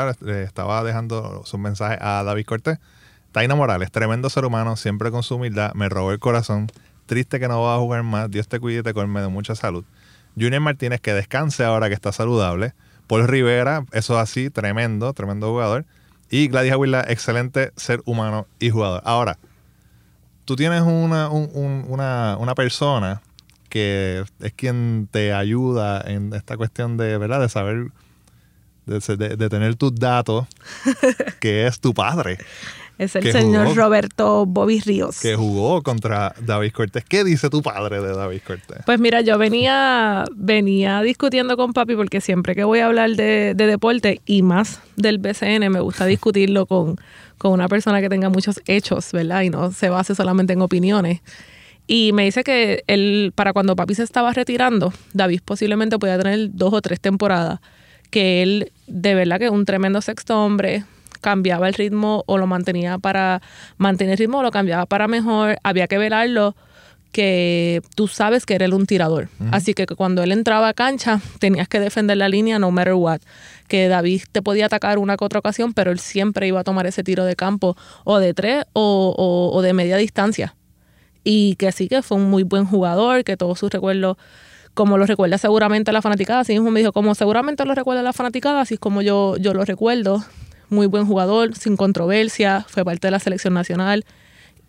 estaba 0.43 0.83
dejando 0.85 1.43
sus 1.45 1.59
mensajes 1.61 1.99
a 2.01 2.23
David 2.23 2.47
Cortés. 2.47 2.79
Taina 3.33 3.55
Morales, 3.55 3.91
tremendo 3.91 4.29
ser 4.29 4.45
humano, 4.45 4.77
siempre 4.77 5.11
con 5.11 5.23
su 5.23 5.37
humildad, 5.37 5.73
me 5.75 5.89
robó 5.89 6.13
el 6.13 6.19
corazón. 6.19 6.71
Triste 7.07 7.41
que 7.41 7.49
no 7.49 7.63
va 7.63 7.75
a 7.75 7.79
jugar 7.79 8.03
más. 8.03 8.31
Dios 8.31 8.47
te 8.47 8.61
cuide 8.61 8.81
y 8.81 8.83
te 8.83 8.95
colme 8.95 9.21
de 9.21 9.29
mucha 9.29 9.55
salud. 9.55 9.85
Junior 10.35 10.61
Martínez, 10.61 11.01
que 11.01 11.13
descanse 11.13 11.65
ahora 11.65 11.89
que 11.89 11.95
está 11.95 12.13
saludable. 12.13 12.75
Paul 13.07 13.27
Rivera, 13.27 13.85
eso 13.93 14.19
así, 14.19 14.51
tremendo, 14.51 15.13
tremendo 15.13 15.51
jugador. 15.51 15.85
Y 16.31 16.49
Gladys 16.49 16.73
Aguila, 16.73 17.05
excelente 17.09 17.73
ser 17.77 18.03
humano 18.05 18.47
y 18.59 18.71
jugador. 18.71 19.03
Ahora, 19.05 19.39
tú 20.45 20.57
tienes 20.57 20.83
una, 20.83 21.29
una, 21.29 22.37
una 22.39 22.55
persona 22.55 23.21
que 23.69 24.25
es 24.41 24.53
quien 24.53 25.09
te 25.11 25.33
ayuda 25.33 26.03
en 26.07 26.35
esta 26.35 26.57
cuestión 26.57 26.97
de, 26.97 27.17
¿verdad? 27.17 27.41
De 27.41 27.49
saber 27.49 27.89
de, 28.87 29.49
tener 29.49 29.77
tus 29.77 29.95
datos, 29.95 30.47
que 31.41 31.67
es 31.67 31.81
tu 31.81 31.95
padre. 31.95 32.39
Es 32.99 33.17
el 33.17 33.33
señor 33.33 33.75
Roberto 33.75 34.47
Bobby 34.47 34.81
Ríos. 34.81 35.19
Que 35.21 35.35
jugó 35.35 35.83
contra 35.83 36.35
David 36.41 36.73
Cortés. 36.73 37.05
¿Qué 37.05 37.25
dice 37.25 37.49
tu 37.51 37.63
padre 37.63 38.01
de 38.01 38.15
David 38.15 38.41
Cortés? 38.47 38.83
Pues 38.85 39.01
mira, 39.01 39.23
yo 39.23 39.39
venía, 39.39 40.25
venía 40.37 41.01
discutiendo 41.03 41.57
con 41.57 41.73
papi 41.73 41.97
porque 41.97 42.21
siempre 42.21 42.55
que 42.55 42.65
voy 42.65 42.81
a 42.81 42.87
hablar 42.87 43.11
de, 43.11 43.55
deporte 43.55 44.21
y 44.27 44.43
más 44.43 44.81
del 44.97 45.19
BCN, 45.19 45.71
me 45.71 45.81
gusta 45.81 46.07
discutirlo 46.07 46.67
con, 46.67 46.97
con 47.39 47.53
una 47.53 47.69
persona 47.69 48.01
que 48.01 48.09
tenga 48.09 48.29
muchos 48.29 48.61
hechos, 48.67 49.11
¿verdad? 49.13 49.43
Y 49.43 49.51
no 49.51 49.73
se 49.73 49.89
base 49.89 50.15
solamente 50.15 50.53
en 50.53 50.63
opiniones. 50.63 51.23
Y 51.89 52.13
me 52.13 52.25
dice 52.25 52.45
que 52.45 52.85
él, 52.87 53.33
para 53.35 53.53
cuando 53.53 53.75
papi 53.75 53.95
se 53.95 54.05
estaba 54.05 54.33
retirando, 54.33 54.93
David 55.13 55.41
posiblemente 55.45 55.99
podía 55.99 56.19
tener 56.19 56.51
dos 56.53 56.73
o 56.73 56.81
tres 56.81 57.01
temporadas 57.01 57.59
que 58.13 58.43
él 58.43 58.71
de 58.87 59.15
verdad 59.15 59.39
que 59.39 59.47
es 59.47 59.51
un 59.51 59.65
tremendo 59.65 60.01
sexto 60.03 60.45
hombre, 60.45 60.85
cambiaba 61.21 61.67
el 61.67 61.75
ritmo 61.75 62.23
o 62.27 62.37
lo 62.37 62.47
mantenía 62.47 62.99
para 62.99 63.41
mantener 63.79 64.13
el 64.13 64.19
ritmo 64.19 64.39
o 64.39 64.43
lo 64.43 64.51
cambiaba 64.51 64.87
para 64.87 65.09
mejor, 65.09 65.59
había 65.63 65.89
que 65.89 65.97
velarlo 65.97 66.55
que 67.11 67.83
tú 67.95 68.09
sabes 68.09 68.47
que 68.47 68.55
era 68.55 68.65
él 68.65 68.75
un 68.75 68.87
tirador. 68.87 69.29
Así 69.51 69.75
que 69.75 69.87
cuando 69.87 70.23
él 70.23 70.33
entraba 70.33 70.69
a 70.69 70.75
cancha 70.75 71.21
tenías 71.39 71.69
que 71.69 71.79
defender 71.79 72.17
la 72.17 72.29
línea 72.29 72.59
no 72.59 72.71
matter 72.71 72.95
what. 72.95 73.21
Que 73.69 73.89
David 73.89 74.23
te 74.33 74.43
podía 74.43 74.67
atacar 74.67 74.99
una 74.99 75.17
que 75.17 75.25
otra 75.25 75.39
ocasión, 75.39 75.73
pero 75.75 75.91
él 75.91 75.99
siempre 75.99 76.47
iba 76.47 76.61
a 76.61 76.65
tomar 76.65 76.87
ese 76.87 77.05
tiro 77.05 77.25
de 77.25 77.37
campo 77.37 77.77
o 78.05 78.19
de 78.19 78.33
tres 78.35 78.65
o, 78.73 79.51
o 79.55 79.63
de 79.63 79.73
media 79.75 79.97
distancia. 79.99 80.55
Y 81.23 81.57
que 81.57 81.71
sí 81.71 81.89
que 81.89 82.03
fue 82.03 82.17
un 82.17 82.31
muy 82.31 82.43
buen 82.45 82.65
jugador, 82.65 83.25
que 83.25 83.37
todos 83.37 83.59
sus 83.59 83.71
recuerdos 83.71 84.17
como 84.75 84.99
lo 84.99 85.07
recuerda 85.07 85.39
seguramente 85.39 85.93
la 85.93 86.03
fanaticada. 86.03 86.41
Así 86.41 86.53
mismo 86.53 86.71
me 86.71 86.81
dijo, 86.81 86.93
como 86.93 87.15
seguramente 87.15 87.65
lo 87.65 87.75
recuerda 87.75 88.03
la 88.03 88.13
fanaticada, 88.13 88.61
así 88.63 88.75
es 88.75 88.81
como 88.81 89.03
yo, 89.03 89.37
yo 89.37 89.55
lo 89.55 89.65
recuerdo. 89.65 90.25
Muy 90.69 90.87
buen 90.87 91.07
jugador, 91.07 91.55
sin 91.55 91.77
controversia, 91.77 92.65
fue 92.69 92.85
parte 92.85 93.07
de 93.09 93.11
la 93.11 93.19
selección 93.19 93.53
nacional. 93.53 94.05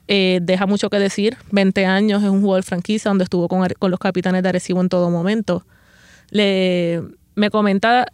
Eh, 0.10 0.40
deja 0.42 0.66
mucho 0.66 0.90
que 0.90 1.00
decir. 1.00 1.38
20 1.52 1.86
años 1.86 2.24
es 2.24 2.30
un 2.30 2.42
jugador 2.42 2.64
franquicia 2.64 3.10
donde 3.10 3.24
estuvo 3.24 3.48
con, 3.48 3.66
con 3.80 3.92
los 3.92 4.00
capitanes 4.00 4.44
de 4.44 4.50
Arecibo 4.50 4.82
en 4.82 4.90
todo 4.90 5.10
momento. 5.10 5.66
Le, 6.30 7.02
me 7.36 7.50
comenta 7.50 8.08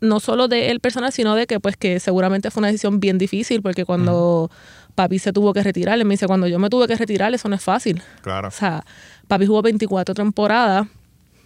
no 0.00 0.18
solo 0.18 0.48
de 0.48 0.72
él 0.72 0.80
personal, 0.80 1.12
sino 1.12 1.36
de 1.36 1.46
que 1.46 1.60
pues 1.60 1.76
que 1.76 2.00
seguramente 2.00 2.50
fue 2.50 2.62
una 2.62 2.68
decisión 2.68 2.98
bien 2.98 3.18
difícil 3.18 3.62
porque 3.62 3.84
cuando 3.84 4.50
papi 4.96 5.20
se 5.20 5.32
tuvo 5.32 5.52
que 5.52 5.62
retirar, 5.62 5.96
él 5.96 6.04
me 6.04 6.14
dice, 6.14 6.26
cuando 6.26 6.48
yo 6.48 6.58
me 6.58 6.68
tuve 6.68 6.88
que 6.88 6.96
retirar, 6.96 7.32
eso 7.32 7.48
no 7.48 7.54
es 7.54 7.62
fácil. 7.62 8.02
Claro. 8.22 8.48
O 8.48 8.50
sea, 8.50 8.84
papi 9.28 9.46
jugó 9.46 9.62
24 9.62 10.12
temporadas 10.14 10.88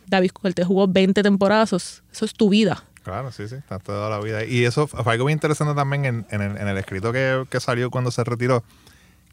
David 0.06 0.30
Cortés 0.30 0.66
jugó 0.66 0.86
20 0.88 1.22
temporadas, 1.22 1.72
eso 1.72 2.24
es, 2.24 2.34
tu 2.34 2.48
vida. 2.48 2.84
Claro, 3.02 3.30
sí, 3.30 3.48
sí, 3.48 3.54
está 3.54 3.78
toda 3.78 4.10
la 4.10 4.18
vida. 4.20 4.44
Y 4.44 4.64
eso 4.64 4.86
fue 4.86 5.12
algo 5.12 5.24
muy 5.24 5.32
interesante 5.32 5.74
también 5.74 6.26
en, 6.28 6.40
el, 6.40 6.78
escrito 6.78 7.12
que, 7.12 7.46
salió 7.60 7.90
cuando 7.90 8.10
se 8.10 8.24
retiró, 8.24 8.64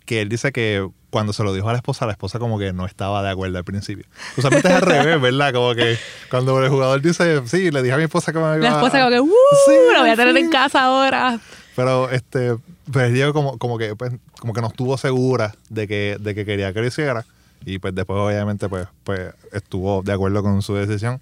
que 0.06 0.22
él 0.22 0.30
dice 0.30 0.52
que 0.52 0.88
cuando 1.10 1.34
se 1.34 1.44
lo 1.44 1.54
dijo 1.54 1.70
a 1.70 1.72
la 1.72 1.78
esposa, 1.78 2.06
la 2.06 2.12
esposa 2.12 2.40
como 2.40 2.60
que 2.60 2.74
no 2.74 2.86
estaba 2.86 3.24
de 3.24 3.30
acuerdo 3.30 3.58
al 3.58 3.64
principio. 3.64 4.06
Usualmente 4.38 4.68
es 4.68 4.74
al 4.76 4.82
revés, 4.82 5.22
¿verdad? 5.22 5.54
Como 5.54 5.74
que 5.74 5.98
cuando 6.30 6.62
el 6.64 6.70
jugador 6.70 7.02
dice, 7.02 7.42
sí, 7.48 7.72
le 7.72 7.82
dije 7.82 7.94
a 7.94 7.98
mi 7.98 8.04
esposa 8.04 8.32
que 8.32 8.40
me 8.40 8.46
iba 8.46 8.58
La 8.58 8.70
esposa 8.70 9.00
como 9.00 9.10
que, 9.10 9.20
¡uh! 9.22 9.30
Sí, 9.66 9.76
lo 9.94 10.02
voy 10.02 10.10
a 10.10 10.16
tener 10.16 10.38
en 10.38 10.50
casa 10.50 10.84
ahora. 10.84 11.40
Pero 11.76 12.10
este, 12.12 12.58
pues 12.92 13.32
como, 13.32 13.58
como 13.58 13.78
que 13.78 13.96
pues, 13.96 14.14
como 14.40 14.54
que 14.54 14.62
no 14.62 14.68
estuvo 14.68 14.98
segura 14.98 15.56
de 15.70 15.88
que, 15.88 16.18
de 16.20 16.36
que 16.36 16.46
quería 16.46 16.74
que 16.74 16.82
lo 16.82 16.88
hiciera. 16.88 17.26
Y 17.66 17.80
pues 17.80 17.96
después 17.96 18.20
obviamente 18.20 18.68
pues, 18.70 18.88
pues 19.04 19.34
estuvo 19.52 20.02
de 20.04 20.14
acuerdo 20.14 20.42
con 20.44 20.62
su 20.62 20.74
decisión. 20.76 21.20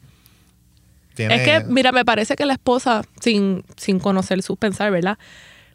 tiene... 1.16 1.36
Es 1.36 1.42
que, 1.44 1.66
mira, 1.72 1.92
me 1.92 2.06
parece 2.06 2.36
que 2.36 2.46
la 2.46 2.54
esposa, 2.54 3.04
sin, 3.20 3.64
sin 3.78 4.00
conocer 4.00 4.42
sus 4.42 4.58
pensar, 4.58 4.92
¿verdad? 4.92 5.18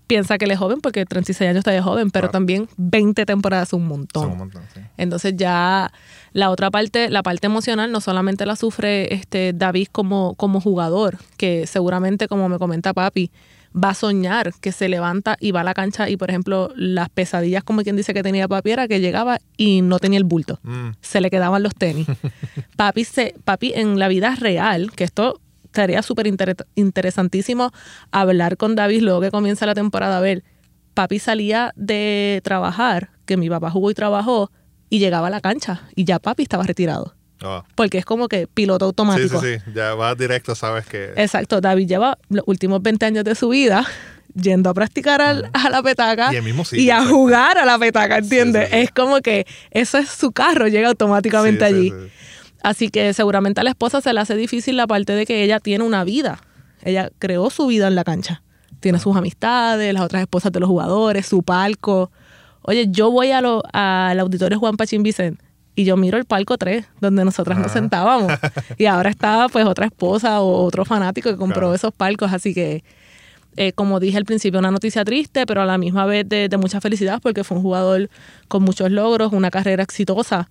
Piensa 0.06 0.38
que 0.38 0.44
él 0.44 0.52
es 0.52 0.58
joven 0.58 0.80
porque 0.80 1.04
36 1.04 1.50
años 1.50 1.64
todavía 1.64 1.80
es 1.80 1.84
joven, 1.84 2.10
pero 2.12 2.24
Claro. 2.28 2.32
también 2.32 2.68
20 2.76 3.26
temporadas 3.26 3.68
es 3.68 3.72
un 3.72 3.86
montón. 3.86 4.22
son 4.22 4.32
un 4.32 4.38
montón, 4.38 4.62
sí. 4.72 4.80
Entonces 4.96 5.34
ya 5.36 5.92
la 6.32 6.50
otra 6.50 6.70
parte, 6.70 7.10
la 7.10 7.22
parte 7.24 7.46
emocional, 7.46 7.90
no 7.90 8.00
solamente 8.00 8.46
la 8.46 8.54
sufre 8.54 9.12
este 9.14 9.52
David 9.52 9.88
como, 9.90 10.34
como 10.36 10.60
jugador, 10.60 11.18
que 11.36 11.66
seguramente, 11.66 12.28
como 12.28 12.48
me 12.48 12.58
comenta 12.58 12.94
papi, 12.94 13.30
va 13.76 13.90
a 13.90 13.94
soñar 13.94 14.52
que 14.60 14.72
se 14.72 14.88
levanta 14.88 15.36
y 15.38 15.50
va 15.52 15.60
a 15.60 15.64
la 15.64 15.74
cancha 15.74 16.08
y, 16.08 16.16
por 16.16 16.30
ejemplo, 16.30 16.70
las 16.76 17.08
pesadillas, 17.10 17.62
como 17.62 17.82
quien 17.82 17.96
dice 17.96 18.14
que 18.14 18.22
tenía 18.22 18.48
papi, 18.48 18.70
era 18.70 18.88
que 18.88 19.00
llegaba 19.00 19.38
y 19.56 19.82
no 19.82 19.98
tenía 19.98 20.18
el 20.18 20.24
bulto. 20.24 20.58
Mm, 20.62 20.88
Se 21.00 21.20
le 21.20 21.30
quedaban 21.30 21.62
los 21.62 21.74
tenis. 21.74 22.06
papi, 22.76 23.04
se, 23.04 23.34
papi, 23.44 23.72
en 23.74 23.98
la 23.98 24.08
vida 24.08 24.34
real, 24.36 24.90
que 24.92 25.04
esto 25.04 25.40
sería 25.74 26.02
súper 26.02 26.26
inter- 26.26 26.56
interesantísimo 26.74 27.70
hablar 28.10 28.56
con 28.56 28.74
David 28.76 29.02
luego 29.02 29.20
que 29.20 29.30
comienza 29.30 29.66
la 29.66 29.74
temporada 29.74 30.16
a 30.18 30.20
ver. 30.20 30.42
Papi 30.94 31.18
salía 31.18 31.72
de 31.76 32.40
trabajar, 32.42 33.10
que 33.26 33.36
mi 33.36 33.50
papá 33.50 33.70
jugó 33.70 33.90
y 33.90 33.94
trabajó, 33.94 34.50
y 34.88 34.98
llegaba 35.00 35.26
a 35.26 35.30
la 35.30 35.40
cancha 35.42 35.82
y 35.94 36.04
ya 36.04 36.18
papi 36.18 36.44
estaba 36.44 36.62
retirado. 36.64 37.14
Oh. 37.46 37.64
Porque 37.74 37.98
es 37.98 38.04
como 38.04 38.28
que 38.28 38.46
piloto 38.46 38.84
Sí, 38.84 38.88
automático. 38.88 39.40
sí, 39.40 39.56
sí. 39.64 39.72
Ya 39.74 39.94
vas 39.94 40.16
directo, 40.16 40.54
sabes 40.54 40.86
que... 40.86 41.12
Exacto, 41.16 41.60
David 41.60 41.86
lleva 41.88 42.18
los 42.28 42.44
últimos 42.46 42.82
20 42.82 43.06
años 43.06 43.24
de 43.24 43.34
su 43.34 43.48
vida 43.50 43.86
yendo 44.34 44.70
a 44.70 44.74
practicar 44.74 45.20
al- 45.22 45.50
a 45.52 45.70
la 45.70 45.82
petaca 45.82 46.32
Y 46.32 46.36
el 46.36 46.42
mismo 46.42 46.64
sitio, 46.64 46.84
y 46.84 46.90
a 46.90 46.96
exacto. 46.96 47.14
jugar 47.14 47.58
a 47.58 47.64
la 47.64 47.78
petaca, 47.78 48.18
¿entiendes? 48.18 48.64
Sí, 48.68 48.70
sí, 48.72 48.76
sí. 48.78 48.84
Es 48.84 48.90
como 48.90 49.20
que 49.20 49.46
eso 49.70 49.98
es 49.98 50.08
su 50.08 50.32
carro, 50.32 50.68
llega 50.68 50.88
automáticamente 50.88 51.66
Sí, 51.68 51.72
sí, 51.72 51.78
allí. 51.78 51.90
sí. 51.90 52.12
Así 52.62 52.88
que 52.90 53.12
seguramente 53.14 53.60
a 53.60 53.64
la 53.64 53.70
esposa 53.70 54.00
se 54.00 54.12
le 54.12 54.20
hace 54.20 54.34
difícil 54.34 54.76
la 54.76 54.86
parte 54.86 55.12
de 55.12 55.24
que 55.26 55.42
ella 55.44 55.60
tiene 55.60 55.84
una 55.84 56.02
vida. 56.04 56.40
Ella 56.82 57.10
creó 57.18 57.48
su 57.50 57.66
vida 57.68 57.86
en 57.86 57.94
la 57.94 58.02
cancha. 58.04 58.42
Tiene 58.80 58.98
sus 58.98 59.16
amistades, 59.16 59.92
las 59.94 60.02
otras 60.02 60.22
esposas 60.22 60.50
de 60.52 60.60
los 60.60 60.68
jugadores, 60.68 61.26
su 61.26 61.42
palco. 61.42 62.10
Oye, 62.62 62.86
yo 62.90 63.10
voy 63.12 63.30
a 63.30 63.40
lo- 63.40 63.62
al 63.72 64.18
auditorio 64.18 64.58
Juan 64.58 64.76
Pachín 64.76 65.02
Vicente 65.04 65.44
y 65.76 65.84
yo 65.84 65.96
miro 65.96 66.18
el 66.18 66.24
palco 66.24 66.58
3, 66.58 66.84
donde 67.00 67.24
nosotras 67.24 67.58
nos 67.58 67.70
sentábamos. 67.70 68.32
Y 68.78 68.86
ahora 68.86 69.10
está 69.10 69.46
pues 69.52 69.64
otra 69.66 69.86
esposa 69.86 70.40
o 70.40 70.64
otro 70.64 70.84
fanático 70.84 71.30
que 71.30 71.36
compró 71.36 71.60
Claro. 71.60 71.74
esos 71.74 71.92
palcos. 71.94 72.32
Así 72.32 72.52
que, 72.54 72.82
eh, 73.56 73.72
como 73.72 74.00
dije 74.00 74.16
al 74.18 74.24
principio, 74.24 74.58
una 74.58 74.70
noticia 74.70 75.04
triste, 75.04 75.46
pero 75.46 75.62
a 75.62 75.64
la 75.66 75.78
misma 75.78 76.04
vez 76.06 76.28
de, 76.28 76.48
de 76.48 76.56
mucha 76.56 76.80
felicidad 76.80 77.20
porque 77.22 77.44
fue 77.44 77.56
un 77.58 77.62
jugador 77.62 78.10
con 78.48 78.62
muchos 78.62 78.90
logros, 78.90 79.32
una 79.32 79.50
carrera 79.50 79.82
exitosa. 79.82 80.48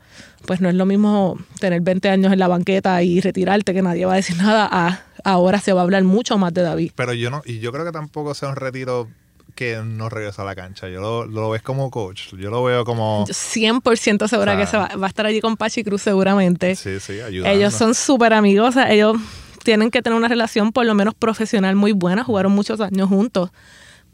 Pues 0.48 0.62
no 0.62 0.70
es 0.70 0.76
lo 0.76 0.86
mismo 0.86 1.38
tener 1.60 1.82
20 1.82 2.10
años 2.10 2.32
en 2.32 2.40
la 2.40 2.48
banqueta 2.48 3.02
y 3.04 3.20
retirarte 3.20 3.74
que 3.74 3.82
nadie 3.82 4.06
va 4.06 4.14
a 4.14 4.18
decir 4.18 4.38
nada. 4.42 4.68
A, 4.72 5.02
ahora 5.24 5.60
se 5.60 5.74
va 5.74 5.82
a 5.82 5.84
hablar 5.84 6.04
mucho 6.04 6.38
más 6.38 6.54
de 6.54 6.62
David. 6.62 6.92
Pero 6.96 7.14
yo 7.14 7.30
no, 7.32 7.42
y 7.46 7.60
yo 7.60 7.72
creo 7.72 7.84
que 7.86 7.92
tampoco 7.92 8.34
sea 8.36 8.50
un 8.50 8.56
retiro 8.56 9.08
que 9.56 9.82
no 9.84 10.10
regresa 10.10 10.44
a 10.44 10.46
la 10.46 10.54
cancha. 10.56 10.88
Yo 10.90 11.02
lo, 11.02 11.26
lo 11.26 11.50
ves 11.50 11.62
como 11.64 11.90
coach. 11.90 12.34
Yo 12.38 12.50
lo 12.52 12.64
veo 12.64 12.86
como. 12.86 13.26
Yo 13.28 13.34
100% 13.34 14.28
segura 14.28 14.54
O 14.54 14.56
sea, 14.56 14.58
que 14.58 14.68
se 14.68 14.78
va, 14.78 14.90
va 15.02 15.08
a 15.08 15.10
estar 15.10 15.26
allí 15.26 15.42
con 15.42 15.58
Pachi 15.58 15.84
Cruz 15.84 16.02
seguramente. 16.04 16.76
Sí, 16.76 17.00
sí, 17.00 17.20
ayudando. 17.22 17.58
Ellos 17.58 17.74
son 17.74 17.96
súper 17.96 18.34
amigos, 18.34 18.70
o 18.70 18.72
sea, 18.74 18.92
ellos 18.92 19.18
tienen 19.64 19.90
que 19.90 20.02
tener 20.04 20.16
una 20.18 20.28
relación 20.28 20.72
por 20.72 20.86
lo 20.86 20.94
menos 20.94 21.16
profesional 21.16 21.76
muy 21.76 21.92
buena, 21.94 22.24
jugaron 22.24 22.52
muchos 22.52 22.80
años 22.82 23.10
juntos. 23.10 23.50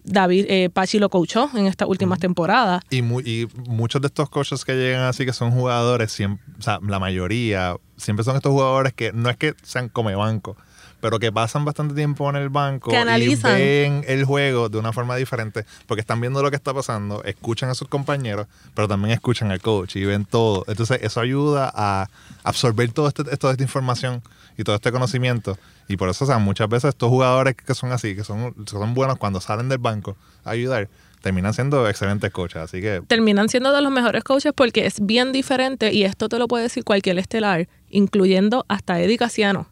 David, 0.04 0.46
eh, 0.50 0.70
Pachi 0.74 0.98
lo 0.98 1.10
coachó 1.10 1.50
en 1.54 1.68
estas 1.68 1.88
últimas 1.88 2.18
temporadas. 2.18 2.82
Y, 2.90 3.04
mu- 3.04 3.20
y 3.20 3.48
muchos 3.68 4.02
de 4.02 4.08
estos 4.08 4.30
coaches 4.32 4.66
que 4.66 4.74
llegan 4.74 5.04
así, 5.04 5.26
que 5.28 5.34
son 5.34 5.52
jugadores, 5.52 6.12
siempre, 6.12 6.44
o 6.58 6.62
sea, 6.62 6.80
la 6.82 6.98
mayoría, 7.00 7.76
siempre 7.98 8.24
son 8.24 8.36
estos 8.36 8.52
jugadores 8.52 8.94
que 8.94 9.12
no 9.14 9.30
es 9.30 9.38
que 9.38 9.54
sean 9.62 9.90
come 9.90 10.16
banco, 10.16 10.58
pero 11.02 11.20
que 11.20 11.32
pasan 11.32 11.66
bastante 11.66 11.96
tiempo 11.96 12.30
en 12.30 12.38
el 12.38 12.50
banco 12.50 12.92
y 12.92 13.36
ven 13.36 14.06
el 14.08 14.24
juego 14.24 14.70
de 14.70 14.78
una 14.78 14.94
forma 14.94 15.16
diferente, 15.16 15.66
porque 15.88 16.02
están 16.02 16.22
viendo 16.22 16.42
lo 16.42 16.50
que 16.50 16.56
está 16.56 16.74
pasando, 16.74 17.24
escuchan 17.24 17.70
a 17.70 17.74
sus 17.74 17.88
compañeros, 17.88 18.48
pero 18.74 18.88
también 18.88 19.12
escuchan 19.12 19.52
al 19.52 19.60
coach 19.60 19.96
y 19.98 20.06
ven 20.06 20.26
todo. 20.26 20.64
Entonces, 20.68 21.00
eso 21.02 21.20
ayuda 21.20 21.72
a 21.74 22.08
absorber 22.44 22.92
todo 22.92 23.08
este, 23.08 23.24
toda 23.24 23.54
esta 23.54 23.64
información 23.64 24.22
y 24.58 24.64
todo 24.64 24.76
este 24.76 24.92
conocimiento. 24.92 25.58
Y 25.88 25.98
por 25.98 26.08
eso, 26.08 26.24
o 26.24 26.28
sea, 26.28 26.38
muchas 26.38 26.70
veces 26.70 26.90
estos 26.90 27.10
jugadores 27.10 27.56
que 27.56 27.74
son 27.74 27.92
así, 27.92 28.16
que 28.16 28.24
son, 28.24 28.56
son 28.66 28.94
buenos 28.94 29.18
cuando 29.18 29.42
salen 29.42 29.68
del 29.68 29.80
banco 29.80 30.16
a 30.46 30.52
ayudar, 30.52 30.88
terminan 31.22 31.54
siendo 31.54 31.90
excelentes 31.90 32.32
coaches. 32.32 32.62
Así 32.62 32.80
que 32.80 33.02
Terminan 33.08 33.50
siendo 33.50 33.74
de 33.74 33.82
los 33.82 33.92
mejores 33.92 34.24
coaches 34.24 34.54
porque 34.56 34.86
es 34.86 35.06
bien 35.06 35.32
diferente 35.32 35.92
y 35.94 36.04
esto 36.04 36.30
te 36.30 36.38
lo 36.38 36.48
puede 36.48 36.64
decir 36.64 36.84
cualquier 36.84 37.18
estelar, 37.20 37.68
incluyendo 37.90 38.66
hasta 38.68 39.02
Eddie 39.02 39.18
Casiano, 39.18 39.68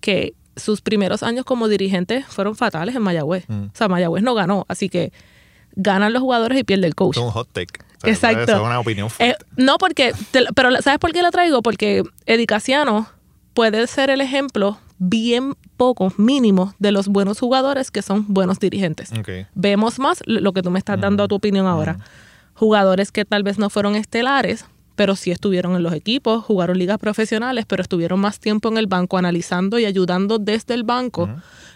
que 0.00 0.34
sus 0.56 0.80
primeros 0.80 1.22
años 1.22 1.44
como 1.44 1.68
dirigente 1.68 2.24
fueron 2.28 2.56
fatales 2.56 2.94
en 2.96 3.02
Mayagüez. 3.02 3.44
Mm. 3.48 3.64
O 3.66 3.70
sea, 3.74 3.88
Mayagüez 3.88 4.22
no 4.22 4.34
ganó, 4.34 4.64
así 4.68 4.88
que 4.88 5.12
ganan 5.74 6.12
los 6.12 6.22
jugadores 6.22 6.58
y 6.58 6.64
pierde 6.64 6.86
el 6.86 6.94
coach. 6.94 7.16
es 7.18 7.22
un 7.22 7.30
hot 7.30 7.48
take. 7.52 7.74
O 7.96 8.00
sea, 8.00 8.12
Exacto. 8.12 8.52
Es 8.56 8.60
una 8.60 8.78
opinión 8.80 9.06
Eh, 9.08 9.10
fuerte. 9.34 9.44
no, 9.56 9.78
porque, 9.78 10.12
te 10.30 10.44
pero 10.54 10.70
¿sabes 10.82 10.98
por 10.98 11.12
qué 11.12 11.22
la 11.22 11.30
traigo? 11.30 11.62
Porque 11.62 12.02
Eddie 12.26 12.46
Casiano 12.46 13.06
puede 13.54 13.86
ser 13.86 14.10
el 14.10 14.20
ejemplo 14.20 14.78
bien 14.98 15.54
poco, 15.76 16.12
mínimo, 16.16 16.74
de 16.78 16.92
los 16.92 17.08
buenos 17.08 17.38
jugadores 17.38 17.90
que 17.90 18.00
son 18.02 18.24
buenos 18.28 18.58
dirigentes. 18.58 19.12
Ok. 19.12 19.28
Vemos 19.54 19.98
más 19.98 20.22
lo 20.26 20.40
lo 20.40 20.52
que 20.52 20.62
tú 20.62 20.70
me 20.70 20.78
estás 20.78 20.98
dando 21.00 21.22
a 21.24 21.28
tu 21.28 21.34
opinión 21.34 21.66
ahora. 21.66 21.98
Jugadores 22.54 23.12
que 23.12 23.24
tal 23.26 23.42
vez 23.42 23.58
no 23.58 23.68
fueron 23.68 23.96
estelares, 23.96 24.64
pero 24.96 25.14
sí 25.14 25.30
estuvieron 25.30 25.76
en 25.76 25.82
los 25.82 25.92
equipos, 25.92 26.42
jugaron 26.42 26.78
ligas 26.78 26.98
profesionales, 26.98 27.66
pero 27.68 27.82
estuvieron 27.82 28.18
más 28.18 28.40
tiempo 28.40 28.68
en 28.70 28.78
el 28.78 28.86
banco 28.86 29.18
analizando 29.18 29.78
y 29.78 29.84
ayudando 29.84 30.38
desde 30.38 30.74
el 30.74 30.82
banco. 30.82 31.28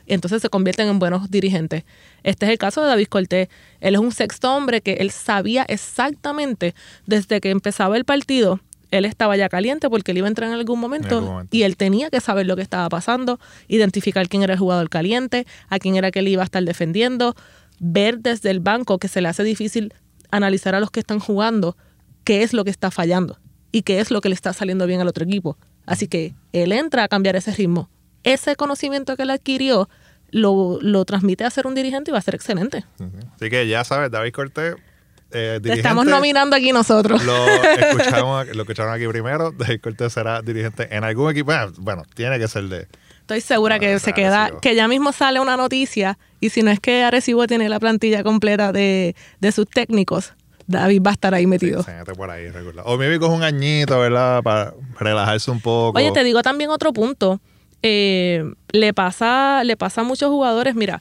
Entonces 0.07 0.43
se 0.43 0.49
convierten 0.49 0.89
en 0.89 0.99
buenos 0.99 1.31
dirigentes. 1.31 1.85
Este 2.25 2.47
es 2.47 2.53
el 2.53 2.59
caso 2.59 2.81
de 2.81 2.89
David 2.89 3.07
Cortés. 3.07 3.49
Él 3.81 3.95
es 3.95 4.01
un 4.01 4.11
sexto 4.11 4.53
hombre 4.53 4.81
que 4.81 4.95
él 4.95 5.11
sabía 5.11 5.65
exactamente 5.69 6.75
desde 7.07 7.41
que 7.41 7.51
empezaba 7.51 7.97
el 7.97 8.05
partido. 8.05 8.59
Él 8.91 9.05
estaba 9.05 9.37
ya 9.37 9.49
caliente 9.49 9.89
porque 9.89 10.11
él 10.11 10.19
iba 10.19 10.27
a 10.27 10.31
entrar 10.31 10.49
en 10.49 10.55
algún 10.55 10.81
momento, 10.81 11.19
algún 11.19 11.31
momento. 11.31 11.57
y 11.57 11.63
él 11.63 11.77
tenía 11.77 12.11
que 12.11 12.21
saber 12.21 12.47
lo 12.47 12.57
que 12.57 12.63
estaba 12.63 12.89
pasando, 12.89 13.39
identificar 13.69 14.29
quién 14.29 14.43
era 14.43 14.55
el 14.55 14.59
jugador 14.59 14.89
caliente, 14.89 15.47
a 15.69 15.79
quién 15.79 15.95
era 15.95 16.11
que 16.11 16.21
él 16.21 16.29
iba 16.29 16.43
a 16.43 16.47
estar 16.47 16.65
defendiendo, 16.65 17.37
ver 17.79 18.19
desde 18.19 18.51
el 18.51 18.59
banco 18.59 18.99
que 18.99 19.07
se 19.07 19.21
le 19.21 19.29
hace 19.29 19.45
difícil 19.45 19.95
analizar 20.33 20.75
a 20.75 20.81
los 20.81 20.91
que 20.91 21.01
están 21.01 21.21
jugando 21.21 21.77
qué 22.25 22.43
es 22.43 22.53
lo 22.53 22.65
que 22.65 22.71
está 22.71 22.91
fallando 22.91 23.39
y 23.73 23.83
qué 23.83 24.01
es 24.01 24.11
lo 24.11 24.21
que 24.21 24.29
le 24.29 24.35
está 24.35 24.53
saliendo 24.53 24.87
bien 24.87 25.01
al 25.01 25.09
otro 25.09 25.25
equipo. 25.25 25.57
Así 25.87 26.09
que 26.09 26.35
él 26.53 26.73
entra 26.73 27.05
a 27.05 27.09
cambiar 27.09 27.37
ese 27.37 27.53
ritmo. 27.53 27.89
Ese 28.23 28.55
conocimiento 28.57 29.17
que 29.17 29.23
él 29.23 29.31
adquirió 29.31 29.89
lo, 30.31 30.79
lo 30.81 31.05
transmite 31.05 31.45
a 31.45 31.51
ser 31.51 31.67
un 31.67 31.75
dirigente 31.75 32.11
y 32.11 32.13
va 32.13 32.19
a 32.19 32.23
ser 32.23 32.35
excelente. 32.35 32.85
Sí, 32.99 33.05
sí. 33.11 33.27
Así 33.35 33.51
que 33.51 33.67
ya 33.67 33.83
sabes, 33.85 34.11
David 34.11 34.33
Cortés, 34.33 34.77
eh, 35.33 35.59
Te 35.63 35.73
estamos 35.73 36.07
nominando 36.07 36.57
aquí 36.57 36.73
nosotros. 36.73 37.23
Lo 37.25 37.47
escuchamos, 37.47 38.47
lo 38.55 38.63
escucharon 38.63 38.93
aquí 38.93 39.07
primero. 39.09 39.53
David 39.53 39.81
Cortés 39.81 40.13
será 40.13 40.43
dirigente 40.43 40.89
en 40.95 41.05
algún 41.05 41.31
equipo. 41.31 41.47
Bueno, 41.47 41.73
Bueno, 41.79 42.03
tiene 42.15 42.39
que 42.39 42.49
ser 42.49 42.65
de. 42.65 42.89
Estoy 43.21 43.41
segura 43.41 43.79
que 43.79 43.95
Ah, 43.95 43.99
se 44.01 44.11
Arecibo. 44.11 44.15
queda, 44.17 44.51
que 44.61 44.75
ya 44.75 44.89
mismo 44.89 45.13
sale 45.13 45.39
una 45.39 45.57
noticia 45.57 46.19
y 46.41 46.51
si 46.51 46.63
no 46.65 46.73
es 46.73 46.81
que 46.81 47.05
Arecibo 47.05 47.47
tiene 47.47 47.69
la 47.69 47.79
plantilla 47.79 48.25
completa 48.25 48.73
de, 48.73 49.15
de 49.41 49.53
sus 49.53 49.69
técnicos, 49.69 50.33
David 50.71 51.03
va 51.05 51.11
a 51.11 51.13
estar 51.15 51.35
ahí 51.35 51.47
metido. 51.47 51.85
Mete 51.87 52.13
por 52.15 52.31
ahí, 52.31 52.49
recuerda. 52.49 52.83
O 52.85 52.97
maybe 52.97 53.19
coge 53.19 53.35
un 53.35 53.43
añito, 53.43 53.99
¿verdad? 53.99 54.43
Para 54.43 54.75
relajarse 54.99 55.51
un 55.51 55.61
poco. 55.61 55.99
Oye, 55.99 56.11
te 56.13 56.25
digo 56.25 56.43
también 56.43 56.71
otro 56.71 56.93
punto. 56.93 57.41
Eh, 57.83 58.45
le 58.73 58.93
pasa, 58.95 59.65
le 59.65 59.77
pasa 59.77 60.03
a 60.03 60.05
muchos 60.05 60.29
jugadores, 60.31 60.75
mira, 60.75 60.99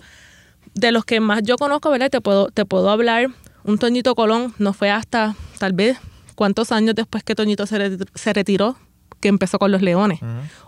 de 0.73 0.91
los 0.91 1.03
que 1.05 1.19
más 1.19 1.43
yo 1.43 1.57
conozco, 1.57 1.89
¿verdad? 1.89 2.09
Te 2.09 2.21
puedo, 2.21 2.47
te 2.49 2.65
puedo 2.65 2.89
hablar, 2.89 3.27
un 3.63 3.77
Toñito 3.77 4.15
Colón 4.15 4.53
no 4.57 4.73
fue 4.73 4.89
hasta 4.89 5.35
tal 5.59 5.73
vez 5.73 5.97
cuántos 6.35 6.71
años 6.71 6.95
después 6.95 7.23
que 7.23 7.35
Toñito 7.35 7.65
se, 7.65 7.77
re- 7.77 7.97
se 8.15 8.33
retiró 8.33 8.77
que 9.19 9.27
empezó 9.27 9.59
con 9.59 9.71
los 9.71 9.81
Leones. 9.81 10.19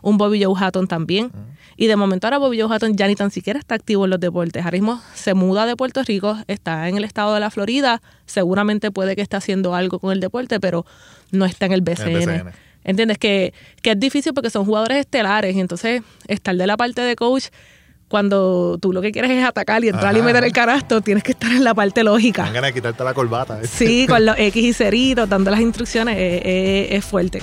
Un 0.01 0.17
Bobby 0.17 0.43
Joe 0.43 0.53
Hatton 0.59 0.87
también. 0.87 1.31
Y 1.77 1.87
de 1.87 1.95
momento 1.95 2.27
ahora 2.27 2.37
Bobby 2.37 2.61
Joe 2.61 2.73
Hatton 2.73 2.95
ya 2.95 3.07
ni 3.07 3.15
tan 3.15 3.31
siquiera 3.31 3.59
está 3.59 3.75
activo 3.75 4.05
en 4.05 4.11
los 4.11 4.19
deportes. 4.19 4.63
Ahora 4.63 4.75
mismo 4.75 5.01
se 5.13 5.33
muda 5.33 5.65
de 5.65 5.75
Puerto 5.75 6.03
Rico, 6.03 6.37
está 6.47 6.87
en 6.89 6.97
el 6.97 7.03
estado 7.03 7.33
de 7.33 7.39
la 7.39 7.49
Florida, 7.49 8.01
seguramente 8.25 8.91
puede 8.91 9.15
que 9.15 9.21
esté 9.21 9.37
haciendo 9.37 9.75
algo 9.75 9.99
con 9.99 10.11
el 10.11 10.19
deporte, 10.19 10.59
pero 10.59 10.85
no 11.31 11.45
está 11.45 11.65
en 11.65 11.71
el 11.73 11.81
BCN. 11.81 12.13
BCN. 12.13 12.51
¿Entiendes? 12.83 13.17
Que, 13.17 13.53
que 13.81 13.91
es 13.91 13.99
difícil 13.99 14.33
porque 14.33 14.49
son 14.49 14.65
jugadores 14.65 14.97
estelares 14.97 15.55
y 15.55 15.59
entonces 15.59 16.01
estar 16.27 16.55
de 16.55 16.67
la 16.67 16.77
parte 16.77 17.01
de 17.01 17.15
coach, 17.15 17.45
cuando 18.11 18.77
tú 18.79 18.91
lo 18.91 19.01
que 19.01 19.11
quieres 19.11 19.31
es 19.31 19.43
atacar 19.43 19.83
y 19.83 19.89
entrar 19.89 20.15
y 20.17 20.21
meter 20.21 20.43
el 20.43 20.51
carasto, 20.51 21.01
tienes 21.01 21.23
que 21.23 21.31
estar 21.31 21.51
en 21.51 21.63
la 21.63 21.73
parte 21.73 22.03
lógica. 22.03 22.51
De 22.51 22.73
quitarte 22.73 23.03
la 23.03 23.13
corbata. 23.13 23.61
¿eh? 23.61 23.67
Sí, 23.67 24.05
con 24.09 24.25
los 24.25 24.37
X 24.37 24.63
y 24.63 24.73
ceritos, 24.73 25.29
dando 25.29 25.49
las 25.49 25.61
instrucciones, 25.61 26.17
eh, 26.17 26.41
eh, 26.43 26.87
es 26.91 27.05
fuerte. 27.05 27.41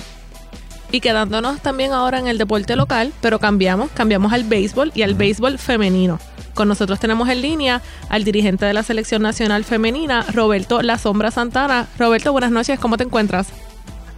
Y 0.91 1.01
quedándonos 1.01 1.61
también 1.61 1.93
ahora 1.93 2.19
en 2.19 2.27
el 2.27 2.37
deporte 2.37 2.75
local, 2.75 3.13
pero 3.21 3.39
cambiamos, 3.39 3.91
cambiamos 3.91 4.33
al 4.33 4.43
béisbol 4.43 4.91
y 4.95 5.03
al 5.03 5.13
béisbol 5.13 5.59
femenino. 5.59 6.19
Con 6.55 6.67
nosotros 6.67 6.99
tenemos 6.99 7.29
en 7.29 7.41
línea 7.41 7.81
al 8.09 8.23
dirigente 8.23 8.65
de 8.65 8.73
la 8.73 8.83
selección 8.83 9.21
nacional 9.21 9.63
femenina, 9.63 10.25
Roberto 10.33 10.81
La 10.81 10.97
Sombra 10.97 11.31
Santana. 11.31 11.87
Roberto, 11.97 12.31
buenas 12.31 12.51
noches, 12.51 12.79
¿cómo 12.79 12.97
te 12.97 13.03
encuentras? 13.03 13.53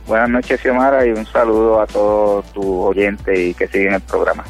Buenas 0.08 0.30
noches, 0.30 0.60
Xiomara, 0.62 1.06
y 1.06 1.12
un 1.12 1.26
saludo 1.26 1.82
a 1.82 1.88
todos 1.88 2.46
tus 2.54 2.66
oyentes 2.66 3.38
y 3.38 3.54
que 3.54 3.68
siguen 3.68 3.94
el 3.94 4.02
programa. 4.02 4.44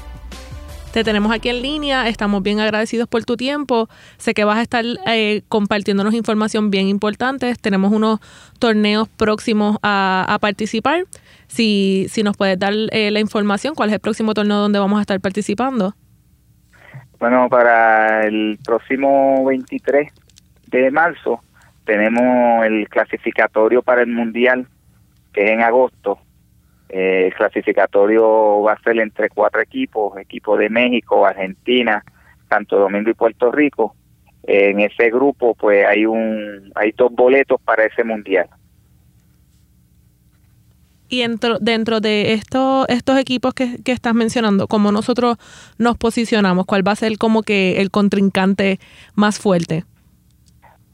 Te 0.91 1.05
tenemos 1.05 1.31
aquí 1.31 1.47
en 1.47 1.61
línea, 1.61 2.09
estamos 2.09 2.43
bien 2.43 2.59
agradecidos 2.59 3.07
por 3.07 3.23
tu 3.23 3.37
tiempo. 3.37 3.87
Sé 4.17 4.33
que 4.33 4.43
vas 4.43 4.57
a 4.57 4.61
estar 4.61 4.83
eh, 5.07 5.41
compartiéndonos 5.47 6.13
información 6.13 6.69
bien 6.69 6.89
importante. 6.89 7.55
Tenemos 7.55 7.93
unos 7.93 8.19
torneos 8.59 9.07
próximos 9.07 9.77
a, 9.83 10.37
participar. 10.41 11.05
Si, 11.51 12.05
si 12.08 12.24
nos 12.24 12.38
puedes 12.38 12.58
dar 12.58 12.72
eh, 12.93 13.12
la 13.12 13.20
información, 13.20 13.75
¿cuál 13.75 13.89
es 13.89 13.96
el 13.96 14.00
próximo 14.00 14.34
torneo 14.34 14.55
donde 14.55 14.79
vamos 14.79 15.00
a 15.00 15.01
estar 15.01 15.20
participando? 15.20 15.93
Bueno, 17.20 17.50
para 17.50 18.25
el 18.25 18.58
próximo 18.63 19.43
23 19.43 20.13
de 20.67 20.91
marzo 20.91 21.41
tenemos 21.84 22.65
el 22.65 22.88
clasificatorio 22.88 23.81
para 23.81 24.01
el 24.01 24.08
Mundial, 24.08 24.65
que 25.34 25.43
es 25.43 25.51
en 25.51 25.60
agosto. 25.62 26.20
Eh, 26.88 27.25
el 27.25 27.34
clasificatorio 27.34 28.62
va 28.62 28.72
a 28.72 28.81
ser 28.84 28.98
entre 29.00 29.27
cuatro 29.27 29.60
equipos, 29.60 30.17
equipos 30.20 30.58
de 30.58 30.70
México, 30.70 31.25
Argentina, 31.25 32.01
Santo 32.48 32.79
Domingo 32.79 33.10
y 33.10 33.13
Puerto 33.13 33.51
Rico. 33.51 33.93
en 34.43 34.79
ese 34.79 35.10
grupo, 35.10 35.53
pues 35.53 35.86
hay 35.86 36.05
un, 36.05 36.72
hay 36.75 36.93
dos 36.93 37.12
boletos 37.12 37.60
para 37.62 37.84
ese 37.84 38.05
mundial. 38.05 38.48
Y 41.11 41.19
dentro, 41.19 41.59
dentro 41.59 41.99
de 41.99 42.31
estos, 42.31 42.87
estos 42.87 43.19
equipos 43.19 43.53
que, 43.53 43.75
estás 43.85 44.13
mencionando, 44.13 44.69
¿cómo 44.69 44.93
nosotros 44.93 45.35
nos 45.77 45.97
posicionamos? 45.97 46.65
¿Cuál 46.65 46.87
va 46.87 46.93
a 46.93 46.95
ser 46.95 47.17
como 47.17 47.43
que 47.43 47.81
el 47.81 47.91
contrincante 47.91 48.79
más 49.13 49.37
fuerte? 49.37 49.83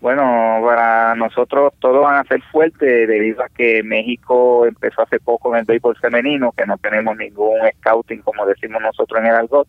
Bueno, 0.01 0.59
para 0.65 1.13
nosotros 1.13 1.71
todos 1.77 2.01
van 2.01 2.15
a 2.15 2.23
ser 2.23 2.41
fuertes 2.51 3.07
debido 3.07 3.43
a 3.43 3.49
que 3.49 3.83
México 3.83 4.65
empezó 4.65 5.03
hace 5.03 5.19
poco 5.19 5.53
en 5.53 5.59
el 5.59 5.65
béisbol 5.65 5.95
femenino, 5.97 6.51
que 6.57 6.65
no 6.65 6.79
tenemos 6.79 7.15
ningún 7.15 7.59
scouting 7.77 8.23
como 8.23 8.43
decimos 8.47 8.81
nosotros 8.81 9.19
en 9.19 9.27
el 9.27 9.35
Algot, 9.35 9.67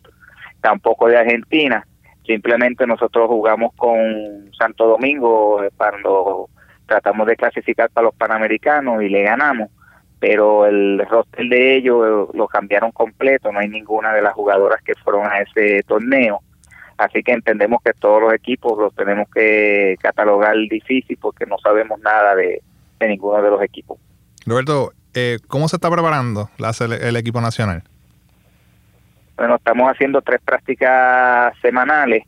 tampoco 0.61 1.09
de 1.09 1.17
Argentina. 1.17 1.85
Simplemente 2.25 2.87
nosotros 2.87 3.27
jugamos 3.27 3.71
con 3.75 4.51
Santo 4.57 4.87
Domingo 4.87 5.61
cuando 5.77 6.49
tratamos 6.87 7.27
de 7.27 7.35
clasificar 7.35 7.91
para 7.91 8.05
los 8.05 8.15
Panamericanos 8.15 9.03
y 9.03 9.09
le 9.09 9.21
ganamos, 9.21 9.69
pero 10.19 10.65
el 10.65 11.05
roster 11.09 11.47
de 11.47 11.75
ellos 11.77 12.29
lo 12.33 12.47
cambiaron 12.47 12.91
completo, 12.91 13.51
no 13.51 13.59
hay 13.59 13.69
ninguna 13.69 14.13
de 14.13 14.21
las 14.21 14.33
jugadoras 14.33 14.81
que 14.81 14.93
fueron 14.95 15.25
a 15.27 15.39
ese 15.39 15.83
torneo 15.83 16.41
Así 16.99 17.23
que 17.23 17.31
entendemos 17.31 17.81
que 17.81 17.93
todos 17.93 18.21
los 18.21 18.33
equipos 18.33 18.77
los 18.77 18.93
tenemos 18.93 19.29
que 19.33 19.95
catalogar 20.01 20.57
difícil 20.69 21.17
porque 21.21 21.45
no 21.45 21.57
sabemos 21.57 21.97
nada 22.01 22.35
de, 22.35 22.61
ninguno 22.99 23.41
de 23.41 23.49
los 23.49 23.61
equipos. 23.63 23.97
Roberto, 24.45 24.91
eh, 25.13 25.39
¿cómo 25.47 25.69
se 25.69 25.77
está 25.77 25.89
preparando 25.89 26.49
el 26.59 27.15
equipo 27.15 27.39
nacional? 27.39 27.83
Bueno, 29.37 29.55
estamos 29.55 29.89
haciendo 29.89 30.21
tres 30.21 30.41
prácticas 30.43 31.57
semanales. 31.61 32.25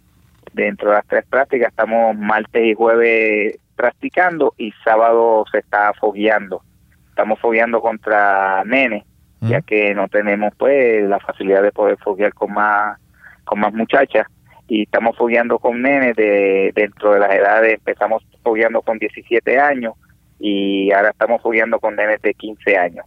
Dentro 0.54 0.90
de 0.90 0.96
las 0.96 1.06
tres 1.06 1.26
prácticas 1.30 1.68
estamos 1.68 2.16
martes 2.16 2.66
y 2.66 2.74
jueves 2.74 3.60
practicando 3.76 4.54
y 4.58 4.72
sábado 4.86 5.44
se 5.52 5.58
está 5.58 5.92
fogueando. 6.00 6.64
Estamos 7.12 7.40
fogueando 7.40 7.82
contra 7.82 8.64
Nene, 8.66 9.06
ya 9.42 9.62
que 9.62 9.94
no 9.94 10.08
tenemos 10.08 10.54
pues 10.58 11.08
la 11.08 11.20
facilidad 11.20 11.62
de 11.62 11.72
poder 11.72 11.98
foguear 11.98 12.34
con 12.34 12.54
más 12.54 12.98
con 13.44 13.60
más 13.60 13.74
muchachas 13.74 14.26
y 14.68 14.84
estamos 14.84 15.18
fogueando 15.18 15.60
con 15.60 15.82
nenes 15.82 16.16
de 16.16 16.72
dentro 16.74 17.14
de 17.14 17.20
las 17.20 17.34
edades, 17.34 17.74
empezamos 17.74 18.24
fogueando 18.42 18.82
con 18.82 18.98
17 18.98 19.60
años 19.60 19.96
y 20.40 20.92
ahora 20.94 21.10
estamos 21.10 21.42
fogueando 21.42 21.80
con 21.80 21.96
nenes 21.96 22.22
de 22.22 22.34
15 22.34 22.78
años. 22.78 23.06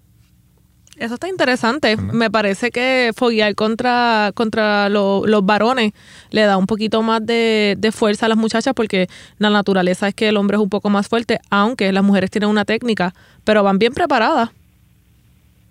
Eso 0.96 1.14
está 1.14 1.28
interesante. 1.28 1.96
Me 1.96 2.30
parece 2.30 2.70
que 2.70 3.10
foguear 3.16 3.54
contra, 3.54 4.30
contra 4.34 4.88
los 4.88 5.44
varones 5.44 5.92
le 6.30 6.42
da 6.42 6.56
un 6.56 6.66
poquito 6.66 7.02
más 7.02 7.24
de, 7.24 7.76
fuerza 7.92 8.26
a 8.26 8.28
las 8.28 8.38
muchachas 8.38 8.74
porque 8.74 9.08
la 9.38 9.50
naturaleza 9.50 10.08
es 10.08 10.14
que 10.14 10.28
el 10.28 10.36
hombre 10.36 10.56
es 10.56 10.62
un 10.62 10.70
poco 10.70 10.90
más 10.90 11.08
fuerte, 11.08 11.40
aunque 11.50 11.92
las 11.92 12.04
mujeres 12.04 12.30
tienen 12.30 12.50
una 12.50 12.64
técnica, 12.64 13.12
pero 13.44 13.62
van 13.62 13.78
bien 13.78 13.92
preparadas. 13.92 14.50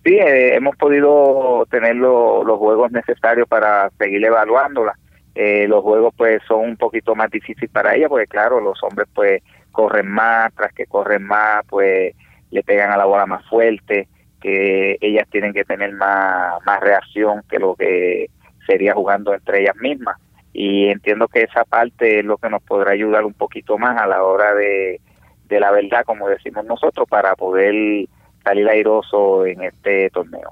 Sí, 0.03 0.15
eh, 0.15 0.56
hemos 0.56 0.75
podido 0.75 1.65
tener 1.72 1.96
los 1.96 2.58
juegos 2.60 2.91
necesarios 2.91 3.47
para 3.47 3.89
seguir 3.97 4.24
evaluándolas 4.26 4.97
eh, 5.36 5.67
los 5.67 5.82
juegos 5.82 6.13
pues 6.15 6.43
son 6.47 6.60
un 6.62 6.78
poquito 6.78 7.15
más 7.15 7.32
difíciles 7.32 7.71
para 7.71 7.95
ella 7.95 8.08
porque 8.08 8.28
claro 8.28 8.60
los 8.60 8.82
hombres 8.84 9.08
pues 9.15 9.41
corren 9.71 10.08
más 10.08 10.54
tras 10.54 10.71
que 10.74 10.86
corren 10.86 11.24
más 11.24 11.65
pues 11.67 12.13
le 12.52 12.63
pegan 12.63 12.91
a 12.91 12.97
la 12.97 13.06
bola 13.06 13.26
más 13.26 13.43
fuerte 13.47 14.08
que 14.43 14.97
ellas 15.01 15.27
tienen 15.32 15.53
que 15.53 15.63
tener 15.63 15.93
más 15.93 16.62
más 16.65 16.79
reacción 16.82 17.41
que 17.49 17.58
lo 17.58 17.75
que 17.75 18.27
sería 18.67 18.93
jugando 18.93 19.34
entre 19.34 19.62
ellas 19.62 19.75
mismas 19.77 20.17
y 20.51 20.88
entiendo 20.88 21.27
que 21.27 21.43
esa 21.43 21.63
parte 21.63 22.19
es 22.19 22.25
lo 22.25 22.38
que 22.38 22.49
nos 22.49 22.62
podrá 22.62 22.91
ayudar 22.91 23.23
un 23.23 23.34
poquito 23.34 23.77
más 23.77 23.99
a 23.99 24.06
la 24.06 24.21
hora 24.23 24.53
de, 24.53 24.99
de 25.47 25.60
la 25.60 25.71
verdad 25.71 26.03
como 26.06 26.27
decimos 26.27 26.65
nosotros 26.65 27.08
para 27.10 27.36
poder 27.36 28.08
salir 28.43 28.67
airoso 28.69 29.45
en 29.45 29.63
este 29.63 30.10
torneo 30.10 30.51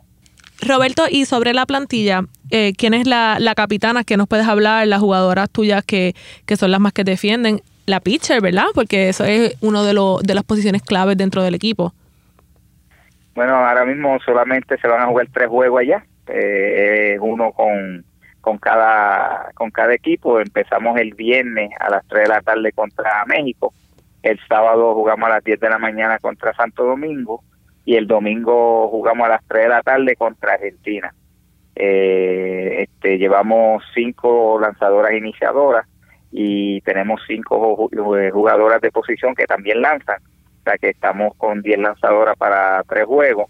Roberto, 0.61 1.05
y 1.09 1.25
sobre 1.25 1.53
la 1.53 1.65
plantilla, 1.65 2.25
eh, 2.51 2.73
¿quién 2.77 2.93
es 2.93 3.07
la, 3.07 3.37
la 3.39 3.55
capitana 3.55 4.03
que 4.03 4.15
nos 4.15 4.27
puedes 4.27 4.47
hablar? 4.47 4.85
Las 4.87 5.01
jugadoras 5.01 5.49
tuyas 5.49 5.83
que, 5.83 6.13
que 6.45 6.55
son 6.55 6.69
las 6.69 6.79
más 6.79 6.93
que 6.93 7.03
defienden. 7.03 7.61
La 7.87 7.99
pitcher, 7.99 8.41
¿verdad? 8.41 8.67
Porque 8.75 9.09
eso 9.09 9.25
es 9.25 9.55
uno 9.61 9.83
de, 9.83 9.93
los 9.93 10.21
de 10.21 10.35
las 10.35 10.43
posiciones 10.43 10.83
claves 10.83 11.17
dentro 11.17 11.41
del 11.41 11.55
equipo. 11.55 11.93
Bueno, 13.33 13.55
ahora 13.55 13.85
mismo 13.85 14.19
solamente 14.19 14.77
se 14.77 14.87
van 14.87 15.01
a 15.01 15.07
jugar 15.07 15.27
tres 15.31 15.47
juegos 15.47 15.81
allá, 15.81 16.05
eh, 16.27 17.17
uno 17.21 17.51
con, 17.51 18.03
con 18.41 18.57
cada 18.57 19.51
con 19.53 19.71
cada 19.71 19.93
equipo. 19.93 20.39
Empezamos 20.39 20.99
el 20.99 21.13
viernes 21.13 21.71
a 21.79 21.89
las 21.89 22.05
3 22.07 22.23
de 22.23 22.29
la 22.29 22.41
tarde 22.41 22.71
contra 22.73 23.23
México, 23.25 23.73
el 24.23 24.39
sábado 24.47 24.93
jugamos 24.93 25.27
a 25.27 25.33
las 25.33 25.43
10 25.43 25.59
de 25.59 25.69
la 25.69 25.79
mañana 25.79 26.19
contra 26.19 26.53
Santo 26.53 26.83
Domingo 26.83 27.43
y 27.85 27.95
el 27.95 28.05
domingo 28.05 28.87
jugamos 28.89 29.25
a 29.25 29.29
las 29.29 29.47
3 29.47 29.63
de 29.63 29.69
la 29.69 29.81
tarde 29.81 30.15
contra 30.15 30.53
Argentina. 30.53 31.13
Eh, 31.75 32.83
este, 32.83 33.17
llevamos 33.17 33.83
cinco 33.95 34.59
lanzadoras 34.59 35.13
iniciadoras 35.13 35.87
y 36.31 36.81
tenemos 36.81 37.21
cinco 37.27 37.89
jugadoras 38.31 38.81
de 38.81 38.91
posición 38.91 39.33
que 39.33 39.45
también 39.45 39.81
lanzan, 39.81 40.21
sea 40.63 40.77
que 40.77 40.89
estamos 40.89 41.35
con 41.35 41.61
10 41.61 41.79
lanzadoras 41.79 42.35
para 42.37 42.83
tres 42.83 43.05
juegos. 43.05 43.49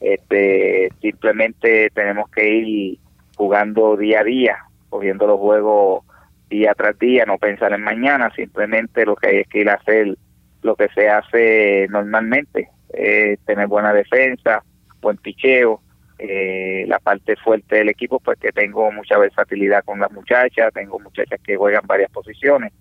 Este, 0.00 0.90
simplemente 1.00 1.90
tenemos 1.90 2.30
que 2.30 2.48
ir 2.48 2.98
jugando 3.36 3.96
día 3.96 4.20
a 4.20 4.24
día, 4.24 4.58
cogiendo 4.88 5.26
los 5.26 5.38
juegos 5.38 6.04
día 6.48 6.74
tras 6.74 6.98
día, 6.98 7.24
no 7.26 7.38
pensar 7.38 7.72
en 7.72 7.82
mañana, 7.82 8.30
simplemente 8.34 9.04
lo 9.04 9.16
que 9.16 9.28
hay 9.28 9.36
es 9.38 9.48
que 9.48 9.60
ir 9.60 9.68
a 9.68 9.74
hacer 9.74 10.16
lo 10.62 10.76
que 10.76 10.88
se 10.88 11.08
hace 11.08 11.86
normalmente, 11.90 12.70
eh, 12.94 13.36
tener 13.44 13.66
buena 13.66 13.92
defensa, 13.92 14.62
buen 15.00 15.18
picheo, 15.18 15.82
eh, 16.18 16.84
la 16.88 16.98
parte 16.98 17.36
fuerte 17.36 17.76
del 17.76 17.90
equipo, 17.90 18.18
pues 18.18 18.38
que 18.38 18.50
tengo 18.50 18.90
mucha 18.90 19.18
versatilidad 19.18 19.84
con 19.84 20.00
las 20.00 20.10
muchachas, 20.10 20.72
tengo 20.72 20.98
muchachas 20.98 21.38
que 21.44 21.56
juegan 21.56 21.86
varias 21.86 22.10
posiciones 22.10 22.72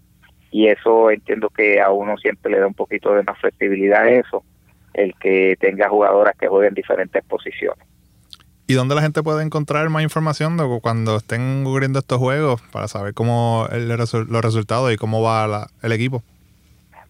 y 0.52 0.68
eso 0.68 1.12
entiendo 1.12 1.50
que 1.50 1.82
a 1.82 1.92
uno 1.92 2.18
siempre 2.18 2.52
le 2.52 2.60
da 2.60 2.68
un 2.68 2.74
poquito 2.74 3.14
de 3.14 3.24
más 3.24 3.38
flexibilidad 3.40 4.04
a 4.04 4.10
eso, 4.10 4.44
el 4.94 5.14
que 5.16 5.56
tenga 5.60 5.90
jugadoras 5.90 6.36
que 6.38 6.48
jueguen 6.48 6.74
diferentes 6.74 7.24
posiciones. 7.26 7.86
¿Y 8.70 8.74
dónde 8.74 8.96
la 8.96 9.02
gente 9.02 9.24
puede 9.24 9.46
encontrar 9.46 9.88
más 9.90 10.04
información 10.04 10.58
de 10.58 10.66
cuando 10.82 11.18
estén 11.18 11.64
cubriendo 11.64 12.00
estos 12.00 12.18
juegos 12.18 12.62
para 12.72 12.90
saber 12.90 13.14
cómo 13.14 13.68
el, 13.72 13.88
los 13.88 14.42
resultados 14.42 14.92
y 14.92 14.98
cómo 14.98 15.22
va 15.22 15.68
el 15.82 15.92
equipo? 15.94 16.22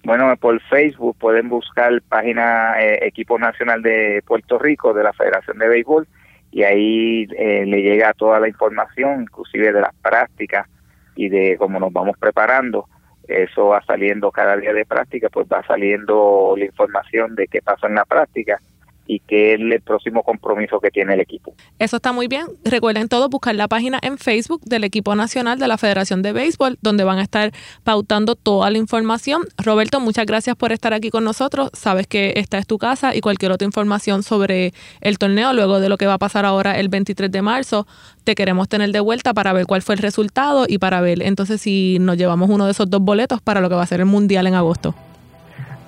Bueno, 0.03 0.33
por 0.37 0.61
Facebook 0.61 1.17
pueden 1.19 1.49
buscar 1.49 2.01
página 2.07 2.79
eh, 2.79 3.07
Equipo 3.07 3.39
Nacional 3.39 3.81
de 3.81 4.23
Puerto 4.25 4.59
Rico 4.59 4.93
de 4.93 5.03
la 5.03 5.13
Federación 5.13 5.57
de 5.57 5.67
Béisbol 5.67 6.07
y 6.51 6.63
ahí 6.63 7.27
eh, 7.37 7.65
le 7.65 7.81
llega 7.81 8.13
toda 8.13 8.39
la 8.39 8.47
información, 8.47 9.23
inclusive 9.23 9.73
de 9.73 9.81
las 9.81 9.93
prácticas 9.95 10.67
y 11.15 11.29
de 11.29 11.57
cómo 11.57 11.79
nos 11.79 11.91
vamos 11.91 12.15
preparando. 12.17 12.87
Eso 13.27 13.67
va 13.67 13.83
saliendo 13.83 14.31
cada 14.31 14.55
día 14.57 14.73
de 14.73 14.85
práctica, 14.85 15.29
pues 15.29 15.47
va 15.47 15.63
saliendo 15.65 16.55
la 16.57 16.65
información 16.65 17.35
de 17.35 17.47
qué 17.47 17.61
pasa 17.61 17.87
en 17.87 17.95
la 17.95 18.05
práctica 18.05 18.59
y 19.07 19.19
qué 19.19 19.53
es 19.53 19.59
el 19.59 19.81
próximo 19.81 20.23
compromiso 20.23 20.79
que 20.79 20.91
tiene 20.91 21.13
el 21.13 21.21
equipo. 21.21 21.53
Eso 21.79 21.97
está 21.97 22.11
muy 22.11 22.27
bien. 22.27 22.47
Recuerden 22.63 23.07
todo 23.07 23.29
buscar 23.29 23.55
la 23.55 23.67
página 23.67 23.99
en 24.01 24.17
Facebook 24.17 24.61
del 24.65 24.83
equipo 24.83 25.15
nacional 25.15 25.59
de 25.59 25.67
la 25.67 25.77
Federación 25.77 26.21
de 26.21 26.33
Béisbol, 26.33 26.77
donde 26.81 27.03
van 27.03 27.19
a 27.19 27.23
estar 27.23 27.51
pautando 27.83 28.35
toda 28.35 28.69
la 28.69 28.77
información. 28.77 29.43
Roberto, 29.57 29.99
muchas 29.99 30.25
gracias 30.25 30.55
por 30.55 30.71
estar 30.71 30.93
aquí 30.93 31.09
con 31.09 31.23
nosotros. 31.23 31.69
Sabes 31.73 32.07
que 32.07 32.33
esta 32.35 32.57
es 32.57 32.67
tu 32.67 32.77
casa 32.77 33.15
y 33.15 33.21
cualquier 33.21 33.51
otra 33.51 33.65
información 33.65 34.23
sobre 34.23 34.73
el 35.01 35.17
torneo, 35.17 35.53
luego 35.53 35.79
de 35.79 35.89
lo 35.89 35.97
que 35.97 36.05
va 36.05 36.13
a 36.13 36.17
pasar 36.17 36.45
ahora 36.45 36.79
el 36.79 36.89
23 36.89 37.31
de 37.31 37.41
marzo, 37.41 37.87
te 38.23 38.35
queremos 38.35 38.67
tener 38.67 38.91
de 38.91 38.99
vuelta 38.99 39.33
para 39.33 39.53
ver 39.53 39.65
cuál 39.65 39.81
fue 39.81 39.95
el 39.95 40.01
resultado 40.01 40.65
y 40.67 40.79
para 40.79 41.01
ver 41.01 41.21
entonces 41.21 41.61
si 41.61 41.97
nos 41.99 42.17
llevamos 42.17 42.49
uno 42.49 42.65
de 42.65 42.71
esos 42.71 42.89
dos 42.89 43.01
boletos 43.01 43.41
para 43.41 43.61
lo 43.61 43.69
que 43.69 43.75
va 43.75 43.83
a 43.83 43.87
ser 43.87 44.01
el 44.01 44.05
Mundial 44.05 44.47
en 44.47 44.55
agosto. 44.55 44.95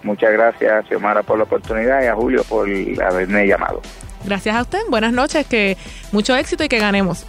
Muchas 0.03 0.31
gracias, 0.31 0.87
Xiomara, 0.87 1.23
por 1.23 1.37
la 1.37 1.43
oportunidad 1.43 2.01
y 2.03 2.07
a 2.07 2.15
Julio 2.15 2.43
por 2.43 2.67
haberme 3.01 3.47
llamado. 3.47 3.81
Gracias 4.23 4.55
a 4.55 4.61
usted. 4.61 4.79
Buenas 4.89 5.13
noches, 5.13 5.45
que 5.45 5.77
mucho 6.11 6.35
éxito 6.35 6.63
y 6.63 6.69
que 6.69 6.79
ganemos. 6.79 7.25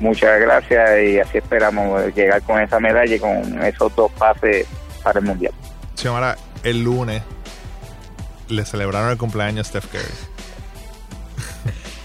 Muchas 0.00 0.40
gracias 0.40 1.02
y 1.02 1.18
así 1.20 1.38
esperamos 1.38 2.14
llegar 2.14 2.42
con 2.42 2.60
esa 2.60 2.80
medalla 2.80 3.14
y 3.14 3.18
con 3.18 3.62
esos 3.62 3.94
dos 3.94 4.10
pases 4.12 4.66
para 5.02 5.20
el 5.20 5.26
Mundial. 5.26 5.52
Xiomara, 5.94 6.36
el 6.62 6.82
lunes 6.82 7.22
le 8.48 8.64
celebraron 8.64 9.10
el 9.10 9.18
cumpleaños 9.18 9.66
a 9.66 9.70
Steph 9.70 9.90
Curry. 9.92 10.29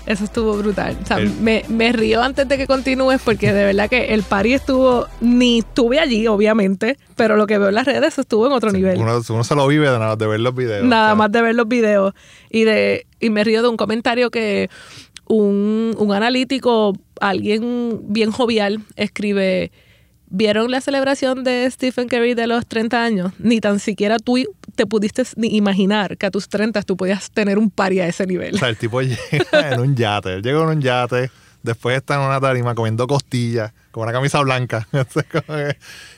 Eso 0.06 0.24
estuvo 0.24 0.56
brutal. 0.58 0.96
O 1.02 1.06
sea, 1.06 1.18
El- 1.18 1.32
me, 1.42 1.64
me 1.68 1.92
río 1.92 2.22
antes 2.22 2.48
de 2.48 2.58
que 2.58 2.68
continúes 2.68 3.20
porque 3.26 3.52
de 3.54 3.64
verdad 3.66 3.90
que 3.90 4.14
el 4.14 4.22
party 4.24 4.54
estuvo, 4.54 5.08
ni 5.20 5.60
estuve 5.60 6.00
allí, 6.00 6.28
obviamente, 6.28 6.98
pero 7.16 7.38
lo 7.38 7.48
que 7.48 7.58
veo 7.58 7.70
en 7.70 7.76
las 7.76 7.86
redes 7.86 8.18
estuvo 8.20 8.46
en 8.46 8.54
otro 8.54 8.72
nivel. 8.72 8.98
Uno, 9.00 9.20
uno 9.30 9.44
se 9.44 9.56
lo 9.56 9.68
vive 9.68 9.90
de, 9.90 9.98
nada- 9.98 10.16
de 10.16 10.28
ver 10.28 10.40
los 10.42 10.54
videos. 10.56 10.86
Nada 10.86 11.16
más 11.16 11.32
de 11.32 11.42
ver 11.42 11.56
los 11.56 11.68
videos. 11.68 12.14
Y 12.52 12.64
de 12.66 13.08
y 13.20 13.30
me 13.32 13.44
río 13.44 13.64
de 13.64 13.70
un 13.70 13.78
comentario 13.78 14.30
que 14.30 14.70
un, 15.28 15.96
un 15.98 16.14
analítico, 16.14 16.94
alguien 17.20 18.02
bien 18.04 18.32
jovial, 18.32 18.82
escribe, 18.96 19.72
¿vieron 20.30 20.70
la 20.70 20.82
celebración 20.82 21.44
de 21.44 21.70
Stephen 21.72 22.08
Curry 22.08 22.36
de 22.36 22.46
los 22.48 22.68
30 22.68 23.04
años? 23.04 23.32
Ni 23.40 23.60
tan 23.60 23.80
siquiera 23.80 24.18
tú 24.20 24.38
te 24.76 24.86
pudiste 24.86 25.24
ni 25.36 25.56
imaginar 25.56 26.18
que 26.18 26.26
a 26.26 26.32
tus 26.32 26.48
30 26.50 26.82
tú 26.84 26.96
podías 26.98 27.32
tener 27.32 27.58
un 27.58 27.70
party 27.70 28.00
a 28.02 28.08
ese 28.08 28.26
nivel. 28.28 28.56
O 28.56 28.58
sea, 28.58 28.70
el 28.70 28.78
tipo 28.78 29.02
llega 29.02 29.72
en 29.72 29.80
un 29.80 29.96
yate. 29.96 30.34
Él 30.36 30.42
llega 30.44 30.62
en 30.62 30.70
un 30.70 30.82
yate, 30.82 31.32
después 31.64 31.98
está 31.98 32.16
en 32.16 32.22
una 32.22 32.40
tarima 32.40 32.76
comiendo 32.76 33.08
costillas, 33.08 33.72
con 33.92 34.04
una 34.04 34.12
camisa 34.12 34.40
blanca. 34.42 34.88
Eso 34.92 35.22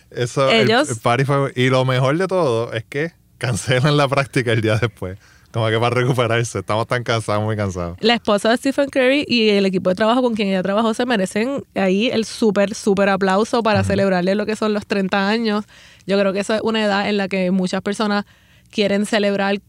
Eso, 0.10 0.50
el- 0.50 0.70
Ellos- 0.70 0.90
el 0.90 0.98
party 0.98 1.26
fue- 1.26 1.52
Y 1.56 1.70
lo 1.70 1.86
mejor 1.86 2.18
de 2.18 2.28
todo 2.28 2.74
es 2.74 2.84
que 2.86 3.12
cancelan 3.38 3.98
la 3.98 4.08
práctica 4.08 4.52
el 4.52 4.62
día 4.62 4.78
después. 4.78 5.18
Como 5.52 5.70
que 5.70 5.80
para 5.80 5.96
recuperarse. 5.96 6.60
Estamos 6.60 6.88
tan 6.88 7.04
cansados, 7.04 7.44
muy 7.44 7.56
cansados. 7.56 7.98
La 8.02 8.16
esposa 8.16 8.50
de 8.50 8.58
Stephen 8.58 8.90
Curry 8.90 9.26
y 9.28 9.50
el 9.50 9.66
equipo 9.66 9.90
de 9.90 9.96
trabajo 9.96 10.22
con 10.22 10.36
quien 10.36 10.50
ella 10.50 10.62
trabajó 10.62 10.94
se 10.94 11.06
merecen 11.06 11.64
ahí 11.74 12.10
el 12.10 12.26
súper, 12.26 12.76
súper 12.76 13.10
aplauso 13.10 13.64
para 13.64 13.84
celebrarle 13.84 14.36
lo 14.36 14.46
que 14.46 14.56
son 14.56 14.74
los 14.74 14.86
30 14.86 15.30
años. 15.30 15.66
Yo 16.06 16.20
creo 16.20 16.34
que 16.34 16.40
eso 16.42 16.54
es 16.54 16.62
una 16.64 16.84
edad 16.84 17.10
en 17.10 17.18
la 17.18 17.28
que 17.28 17.50
muchas 17.52 17.82
personas 17.82 18.26
quieren 18.72 19.06
celebrar 19.06 19.60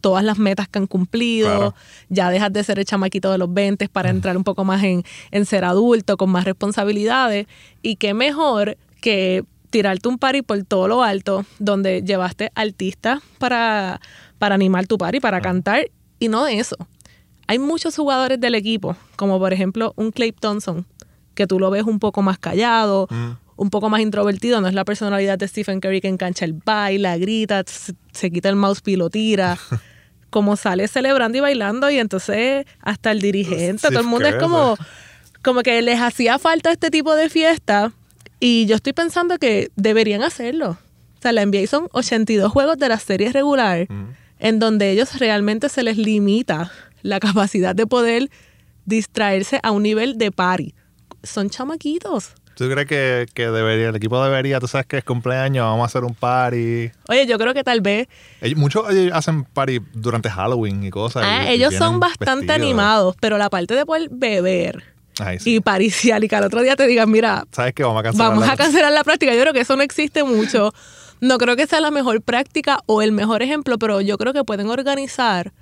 todas 0.00 0.24
las 0.24 0.38
metas 0.38 0.66
que 0.68 0.78
han 0.78 0.86
cumplido, 0.86 1.48
Claro. 1.48 1.74
ya 2.08 2.30
dejas 2.30 2.52
de 2.52 2.64
ser 2.64 2.78
el 2.78 2.84
chamaquito 2.84 3.30
de 3.30 3.38
los 3.38 3.52
20 3.52 3.88
para 3.88 4.10
entrar 4.10 4.36
un 4.36 4.42
poco 4.44 4.64
más 4.64 4.82
en, 4.82 5.04
en 5.30 5.44
ser 5.46 5.64
adulto, 5.64 6.16
con 6.16 6.30
más 6.30 6.44
responsabilidades. 6.44 7.46
Y 7.82 7.96
qué 7.96 8.12
mejor 8.14 8.76
que 9.00 9.44
tirarte 9.70 10.08
un 10.08 10.18
party 10.18 10.42
por 10.42 10.62
todo 10.64 10.88
lo 10.88 11.02
alto, 11.02 11.44
donde 11.58 12.02
llevaste 12.02 12.50
artistas 12.54 13.20
para, 13.38 14.00
para 14.38 14.54
animar 14.54 14.86
tu 14.86 14.96
party, 14.98 15.20
para 15.20 15.40
cantar, 15.40 15.90
y 16.18 16.28
no 16.28 16.44
de 16.44 16.58
eso. 16.58 16.76
Hay 17.46 17.58
muchos 17.58 17.94
jugadores 17.94 18.40
del 18.40 18.54
equipo, 18.54 18.96
como 19.16 19.38
por 19.38 19.52
ejemplo 19.52 19.92
un 19.96 20.10
Clay 20.10 20.32
Thompson, 20.32 20.86
que 21.34 21.46
tú 21.46 21.60
lo 21.60 21.70
ves 21.70 21.84
un 21.84 21.98
poco 21.98 22.22
más 22.22 22.38
callado, 22.38 23.06
un 23.58 23.70
poco 23.70 23.90
más 23.90 24.00
introvertido, 24.00 24.60
no 24.60 24.68
es 24.68 24.74
la 24.74 24.84
personalidad 24.84 25.36
de 25.36 25.48
Stephen 25.48 25.80
Curry 25.80 26.00
que 26.00 26.08
engancha 26.08 26.44
el 26.44 26.54
baila, 26.54 27.18
grita, 27.18 27.64
se, 27.66 28.30
quita 28.30 28.48
el 28.48 28.56
mouse 28.56 28.80
y 28.86 28.96
lo 28.96 29.10
tira. 29.10 29.58
como 30.30 30.56
sale 30.56 30.88
celebrando 30.88 31.38
y 31.38 31.40
bailando 31.40 31.90
y 31.90 31.98
entonces 31.98 32.66
hasta 32.82 33.12
el 33.12 33.20
dirigente, 33.22 33.78
Steve 33.78 33.94
todo 33.94 34.00
el 34.00 34.06
mundo 34.06 34.28
es 34.28 34.34
como, 34.34 34.76
como 35.42 35.62
que 35.62 35.80
les 35.80 35.98
hacía 36.02 36.38
falta 36.38 36.70
este 36.70 36.90
tipo 36.90 37.14
de 37.14 37.30
fiesta 37.30 37.92
y 38.38 38.66
yo 38.66 38.76
estoy 38.76 38.92
pensando 38.92 39.38
que 39.38 39.70
deberían 39.74 40.22
hacerlo. 40.22 40.78
O 41.18 41.22
sea, 41.22 41.32
la 41.32 41.46
NBA 41.46 41.66
son 41.66 41.88
82 41.92 42.52
juegos 42.52 42.76
de 42.76 42.90
la 42.90 42.98
serie 42.98 43.32
regular 43.32 43.88
en 44.38 44.58
donde 44.58 44.90
ellos 44.90 45.18
realmente 45.18 45.68
se 45.70 45.82
les 45.82 45.96
limita 45.96 46.70
la 47.02 47.20
capacidad 47.20 47.74
de 47.74 47.86
poder 47.86 48.30
distraerse 48.84 49.60
a 49.62 49.70
un 49.70 49.82
nivel 49.82 50.18
de 50.18 50.30
party. 50.30 50.74
Son 51.22 51.50
chamaquitos. 51.50 52.34
¿Tú 52.58 52.68
crees 52.68 52.88
que, 52.88 53.26
que 53.34 53.50
debería, 53.50 53.90
el 53.90 53.94
equipo 53.96 54.20
debería, 54.22 54.58
tú 54.58 54.66
sabes 54.66 54.84
que 54.86 54.98
es 54.98 55.04
cumpleaños, 55.04 55.64
vamos 55.64 55.82
a 55.82 55.86
hacer 55.86 56.02
un 56.02 56.12
party? 56.14 56.90
Oye, 57.08 57.24
yo 57.26 57.38
creo 57.38 57.54
que 57.54 57.62
tal 57.62 57.80
vez 57.80 58.08
Ellos- 58.40 58.58
muchos 58.58 58.90
ellos 58.90 59.12
hacen 59.14 59.44
party 59.44 59.78
durante 59.94 60.28
Halloween 60.28 60.82
y 60.82 60.90
cosas. 60.90 61.22
ah, 61.24 61.44
y- 61.44 61.52
ellos 61.54 61.72
son 61.74 62.00
bastante 62.00 62.46
vestidos. 62.46 62.56
animados, 62.56 63.16
pero 63.20 63.38
la 63.38 63.48
parte 63.48 63.74
de 63.74 63.86
poder 63.86 64.08
beber 64.10 64.82
Ay, 65.20 65.38
sí. 65.38 65.54
y 65.54 65.60
pariciar 65.60 66.24
y 66.24 66.28
que 66.28 66.34
al 66.34 66.42
otro 66.44 66.60
día 66.62 66.74
te 66.74 66.86
digan, 66.88 67.08
mira, 67.10 67.44
¿Sabes 67.52 67.74
qué? 67.74 67.84
Vamos 67.84 68.00
a 68.00 68.02
cancelar 68.02 68.28
vamos 68.30 68.46
la- 68.46 68.52
a 68.52 68.56
cancelar 68.56 68.92
la 68.92 69.04
práctica. 69.04 69.32
Yo 69.34 69.40
creo 69.42 69.52
que 69.52 69.60
eso 69.60 69.76
no 69.76 69.82
existe 69.84 70.24
mucho. 70.24 70.72
No 71.20 71.38
creo 71.38 71.54
que 71.54 71.66
sea 71.68 71.80
la 71.80 71.90
mejor 71.92 72.22
práctica 72.22 72.80
o 72.86 73.02
el 73.02 73.12
mejor 73.12 73.42
ejemplo, 73.42 73.78
pero 73.78 74.00
yo 74.00 74.18
creo 74.18 74.32
que 74.32 74.42
pueden 74.44 74.68
organizar 74.68 75.52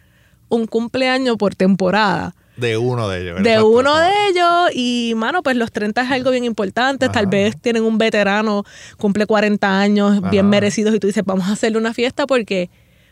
un 0.49 0.67
cumpleaños 0.67 1.37
por 1.37 1.55
temporada. 1.55 2.35
De 2.57 2.79
uno 2.79 3.09
de 3.09 3.23
ellos. 3.23 3.43
De 3.43 3.63
uno 3.63 3.97
de 3.97 4.11
ellos 4.29 4.71
y, 4.75 5.13
mano, 5.17 5.43
pues 5.43 5.57
los 5.57 5.73
30 5.73 6.03
es 6.03 6.11
algo 6.11 6.31
bien 6.31 6.45
importante. 6.45 7.09
Tal 7.09 7.27
vez 7.27 7.61
tienen 7.61 7.85
un 7.85 7.99
veterano, 7.99 8.65
cumple 8.97 9.27
40 9.27 9.79
años, 9.79 10.21
bien 10.31 10.49
merecidos 10.49 10.95
y 10.95 11.01
tú 11.01 11.07
dices, 11.07 11.23
vamos 11.25 11.49
a 11.49 11.53
hacerle 11.53 11.79
una 11.79 11.93
fiesta 11.93 12.27
porque, 12.27 12.71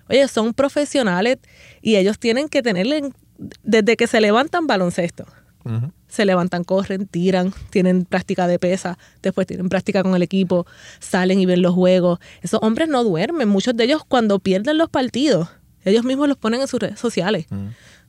oye, 0.09 0.27
son 0.29 0.55
profesionales 0.55 1.39
y 1.83 1.97
ellos 1.97 2.19
tienen 2.19 2.49
que 2.49 2.63
tenerle, 2.63 3.11
desde 3.63 3.97
que 3.97 4.07
se 4.07 4.21
levantan 4.21 4.67
baloncesto 4.67 5.27
se 6.09 6.25
levantan, 6.25 6.63
corren, 6.63 7.07
tiran, 7.07 7.53
tienen 7.71 8.05
práctica 8.05 8.47
de 8.47 8.59
pesa, 8.59 8.99
después 9.23 9.47
tienen 9.47 9.69
práctica 9.69 10.03
con 10.03 10.15
el 10.15 10.23
equipo, 10.23 10.67
salen 11.01 11.41
y 11.41 11.47
ven 11.47 11.63
los 11.63 11.75
juegos. 11.75 12.19
Esos 12.43 12.61
hombres 12.63 12.89
no 12.89 13.03
duermen. 13.03 13.49
Muchos 13.49 13.77
de 13.77 13.85
ellos 13.85 14.03
cuando 14.07 14.39
pierden 14.39 14.79
los 14.79 14.89
partidos, 14.91 15.49
ellos 15.85 16.05
mismos 16.05 16.29
los 16.29 16.37
ponen 16.37 16.61
en 16.61 16.69
sus 16.69 16.81
redes 16.81 17.01
sociales. 17.01 17.47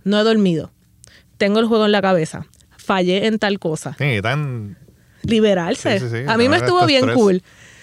No 0.04 0.20
he 0.20 0.24
dormido. 0.24 0.72
Tengo 1.38 1.60
el 1.60 1.66
juego 1.66 1.86
en 1.86 1.92
la 1.92 2.02
cabeza. 2.02 2.46
Fallé 2.78 3.28
en 3.28 3.40
tal 3.40 3.60
cosa. 3.60 3.96
Sí, 3.98 4.06
están 4.06 4.78
Liberarse. 5.24 6.00
Sí, 6.00 6.06
sí, 6.10 6.16
sí. 6.18 6.24
A 6.28 6.38
mí 6.38 6.50
me 6.50 6.58
estuvo 6.58 6.86
bien 6.86 7.14
cool. 7.14 7.42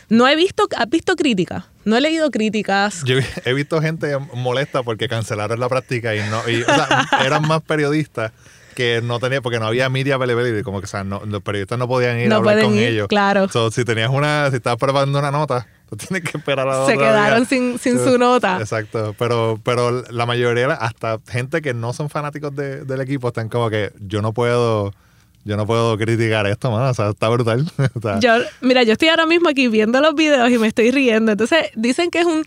No 0.09 0.29
he 0.29 0.37
visto, 0.37 0.69
¿has 0.77 0.89
visto 0.89 1.17
críticas? 1.17 1.65
No 1.85 1.97
he 1.97 2.01
leído 2.01 2.31
críticas. 2.31 3.03
Yo 3.05 3.17
he 3.45 3.55
visto 3.55 3.81
gente 3.81 4.17
molesta 4.35 4.83
porque 4.83 5.09
cancelaron 5.09 5.59
la 5.59 5.69
práctica 5.69 6.15
y 6.15 6.21
no, 6.29 6.49
y, 6.49 6.63
o 6.63 6.67
sea, 6.67 7.09
eran 7.25 7.49
más 7.49 7.63
periodistas 7.63 8.33
que 8.75 9.01
no 9.03 9.19
tenía, 9.21 9.41
porque 9.41 9.59
no 9.61 9.67
había 9.67 9.89
media 9.89 10.15
availability, 10.17 10.63
como 10.63 10.81
que 10.81 10.85
o 10.85 10.89
sea, 10.89 11.05
no- 11.05 11.23
los 11.27 11.43
periodistas 11.43 11.79
no 11.79 11.87
podían 11.89 12.19
ir 12.19 12.29
No 12.29 12.37
a 12.37 12.39
hablar 12.39 12.61
con 12.63 12.75
ir, 12.75 12.89
ellos. 12.89 13.09
claro. 13.09 13.49
So, 13.49 13.71
si 13.71 13.85
tenías 13.85 14.11
una, 14.11 14.51
si 14.51 14.57
estabas 14.57 14.79
preparando 14.79 15.19
una 15.19 15.31
nota, 15.31 15.67
tú 15.91 15.97
tienes 15.97 16.23
que 16.31 16.39
esperar 16.39 16.67
a 16.69 16.87
Se 16.87 16.93
otro 16.95 16.99
quedaron 16.99 17.39
día. 17.41 17.49
sin- 17.49 17.79
sin 17.79 17.99
su 17.99 18.19
nota. 18.19 18.59
Exacto, 18.61 19.15
pero, 19.19 19.59
pero 19.63 20.03
la 20.11 20.27
mayoría, 20.27 20.69
hasta 20.73 21.19
gente 21.29 21.61
que 21.63 21.75
no 21.75 21.93
son 21.93 22.09
fanáticos 22.11 22.55
de- 22.57 22.85
del 22.85 23.01
equipo, 23.01 23.29
están 23.29 23.49
como 23.49 23.69
que 23.71 23.93
yo 24.01 24.23
no 24.23 24.33
puedo, 24.33 24.93
yo 25.45 25.57
no 25.57 25.67
puedo 25.67 25.99
criticar 25.99 26.47
esto, 26.47 26.71
mano, 26.71 26.91
o 26.91 26.95
sea, 26.95 27.11
está 27.11 27.29
brutal. 27.29 27.65
O 27.95 28.01
sea, 28.01 28.19
Yo, 28.21 28.33
mira, 28.61 28.83
yo 28.85 28.93
estoy 28.93 29.09
ahora 29.09 29.27
mismo 29.27 29.49
aquí 29.49 29.69
viendo 29.69 30.01
los 30.01 30.15
videos 30.15 30.51
y 30.51 30.59
me 30.59 30.69
estoy 30.69 30.91
riendo. 30.93 31.33
Entonces, 31.33 31.67
dicen 31.75 32.11
que 32.11 32.21
es 32.21 32.27
un, 32.27 32.45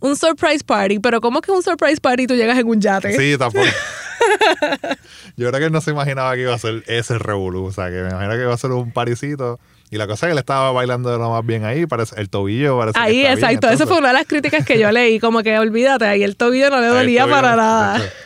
un 0.00 0.16
surprise 0.16 0.64
party, 0.64 0.98
pero 0.98 1.20
¿cómo 1.20 1.38
es 1.38 1.46
que 1.46 1.52
es 1.52 1.56
un 1.56 1.62
surprise 1.62 2.00
party 2.00 2.24
y 2.24 2.26
tú 2.26 2.34
llegas 2.34 2.58
en 2.58 2.66
un 2.66 2.80
yate? 2.80 3.16
Sí, 3.16 3.38
tampoco. 3.38 3.64
Yo 5.36 5.48
creo 5.48 5.60
que 5.60 5.66
él 5.66 5.72
no 5.72 5.80
se 5.80 5.90
imaginaba 5.90 6.34
que 6.34 6.42
iba 6.42 6.54
a 6.54 6.58
ser 6.58 6.84
ese 6.86 7.18
revolú. 7.18 7.64
O 7.64 7.72
sea, 7.72 7.86
que 7.86 8.02
me 8.02 8.10
imagino 8.10 8.32
que 8.32 8.42
iba 8.42 8.54
a 8.54 8.58
ser 8.58 8.72
un 8.72 8.92
parisito. 8.92 9.58
Y 9.90 9.96
la 9.96 10.06
cosa 10.06 10.26
es 10.26 10.30
que 10.30 10.32
él 10.32 10.38
estaba 10.38 10.72
bailando 10.72 11.10
de 11.10 11.18
lo 11.18 11.30
más 11.30 11.44
bien 11.44 11.64
ahí. 11.64 11.86
Parece, 11.86 12.18
el 12.20 12.30
tobillo 12.30 12.78
parece 12.78 12.94
que 12.94 13.00
Ahí, 13.00 13.20
está 13.20 13.34
bien, 13.34 13.38
exacto. 13.38 13.70
Esa 13.70 13.86
fue 13.86 13.98
una 13.98 14.08
de 14.08 14.14
las 14.14 14.26
críticas 14.26 14.64
que 14.64 14.78
yo 14.78 14.90
leí. 14.90 15.20
Como 15.20 15.42
que 15.42 15.58
olvídate, 15.58 16.06
ahí 16.06 16.22
el 16.22 16.36
tobillo 16.36 16.70
no 16.70 16.80
le 16.80 16.86
dolía 16.86 17.26
para 17.26 17.56
nada. 17.56 17.96
exacto. 17.96 18.16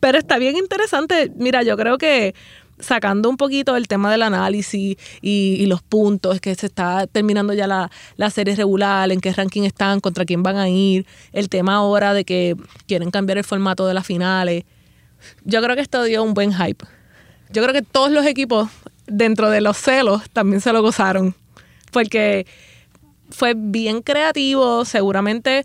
Pero 0.00 0.18
está 0.18 0.38
bien 0.38 0.56
interesante. 0.56 1.32
Mira, 1.36 1.62
yo 1.62 1.76
creo 1.76 1.98
que 1.98 2.34
sacando 2.80 3.28
un 3.28 3.36
poquito 3.36 3.76
el 3.76 3.88
tema 3.88 4.10
del 4.10 4.22
análisis 4.22 4.96
y, 5.20 5.56
y 5.58 5.66
los 5.66 5.82
puntos, 5.82 6.40
que 6.40 6.54
se 6.54 6.66
está 6.66 7.06
terminando 7.06 7.52
ya 7.52 7.66
la, 7.66 7.90
la 8.16 8.30
serie 8.30 8.54
regular, 8.54 9.10
en 9.10 9.20
qué 9.20 9.32
ranking 9.32 9.62
están, 9.62 10.00
contra 10.00 10.24
quién 10.24 10.42
van 10.42 10.56
a 10.56 10.68
ir, 10.68 11.06
el 11.32 11.48
tema 11.48 11.76
ahora 11.76 12.14
de 12.14 12.24
que 12.24 12.54
quieren 12.86 13.10
cambiar 13.10 13.38
el 13.38 13.44
formato 13.44 13.86
de 13.86 13.94
las 13.94 14.06
finales. 14.06 14.64
Yo 15.44 15.62
creo 15.62 15.76
que 15.76 15.82
esto 15.82 16.02
dio 16.04 16.22
un 16.22 16.34
buen 16.34 16.52
hype. 16.52 16.84
Yo 17.50 17.62
creo 17.62 17.72
que 17.72 17.82
todos 17.82 18.10
los 18.10 18.26
equipos, 18.26 18.68
dentro 19.06 19.50
de 19.50 19.60
los 19.60 19.76
celos, 19.76 20.28
también 20.30 20.60
se 20.60 20.72
lo 20.72 20.82
gozaron. 20.82 21.34
Porque 21.92 22.46
fue 23.30 23.54
bien 23.56 24.02
creativo, 24.02 24.84
seguramente 24.84 25.64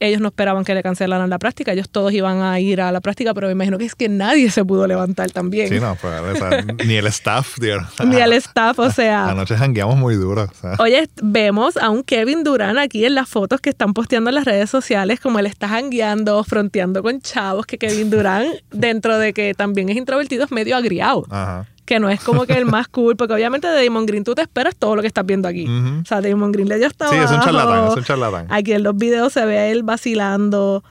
ellos 0.00 0.20
no 0.20 0.28
esperaban 0.28 0.64
que 0.64 0.74
le 0.74 0.82
cancelaran 0.82 1.30
la 1.30 1.38
práctica, 1.38 1.72
ellos 1.72 1.88
todos 1.88 2.12
iban 2.12 2.42
a 2.42 2.60
ir 2.60 2.80
a 2.80 2.92
la 2.92 3.00
práctica, 3.00 3.34
pero 3.34 3.46
me 3.46 3.52
imagino 3.52 3.78
que 3.78 3.84
es 3.84 3.94
que 3.94 4.08
nadie 4.08 4.50
se 4.50 4.64
pudo 4.64 4.86
levantar 4.86 5.30
también. 5.30 5.68
Sí, 5.68 5.80
no, 5.80 5.96
pues, 6.00 6.14
o 6.20 6.36
sea, 6.36 6.62
ni 6.84 6.94
el 6.94 7.06
staff, 7.06 7.54
tío. 7.60 7.78
Ni 8.06 8.16
el 8.16 8.32
staff, 8.34 8.78
o 8.78 8.90
sea. 8.90 9.28
Anoche 9.28 9.56
jangueamos 9.56 9.96
muy 9.96 10.14
duro. 10.14 10.44
o 10.44 10.54
sea. 10.54 10.74
Oye, 10.78 11.08
vemos 11.22 11.76
a 11.76 11.90
un 11.90 12.02
Kevin 12.02 12.44
Durán 12.44 12.78
aquí 12.78 13.04
en 13.04 13.14
las 13.14 13.28
fotos 13.28 13.60
que 13.60 13.70
están 13.70 13.94
posteando 13.94 14.30
en 14.30 14.34
las 14.34 14.44
redes 14.44 14.70
sociales, 14.70 15.20
como 15.20 15.38
él 15.38 15.46
está 15.46 15.68
jangueando, 15.68 16.42
fronteando 16.44 17.02
con 17.02 17.20
chavos, 17.20 17.66
que 17.66 17.78
Kevin 17.78 18.10
Durán, 18.10 18.46
dentro 18.70 19.18
de 19.18 19.32
que 19.32 19.54
también 19.54 19.88
es 19.88 19.96
introvertido, 19.96 20.44
es 20.44 20.50
medio 20.50 20.76
agriado. 20.76 21.26
Ajá. 21.30 21.66
Que 21.86 21.98
no 22.00 22.10
es 22.10 22.20
como 22.22 22.44
que 22.46 22.52
el 22.54 22.66
más 22.66 22.88
cool, 22.88 23.16
porque 23.16 23.32
obviamente 23.32 23.68
de 23.68 23.84
Damon 23.84 24.04
Green 24.06 24.24
tú 24.24 24.34
te 24.34 24.42
esperas 24.42 24.76
todo 24.76 24.96
lo 24.96 25.00
que 25.02 25.08
estás 25.08 25.24
viendo 25.24 25.48
aquí. 25.48 25.66
O 25.66 26.04
sea, 26.04 26.20
Damon 26.20 26.52
Green 26.52 26.68
le 26.68 26.76
dio 26.78 26.86
hasta 26.88 27.08
Sí, 27.08 27.16
es 27.16 27.30
un 27.30 27.40
charlatán, 27.40 27.88
es 27.88 27.96
un 27.96 28.04
charlatán. 28.04 28.46
Aquí 28.50 28.72
en 28.72 28.82
los 28.82 28.96
videos 28.96 29.32
se 29.32 29.46
ve 29.46 29.56
a 29.58 29.66
él 29.68 29.82
vacilando. 29.84 30.82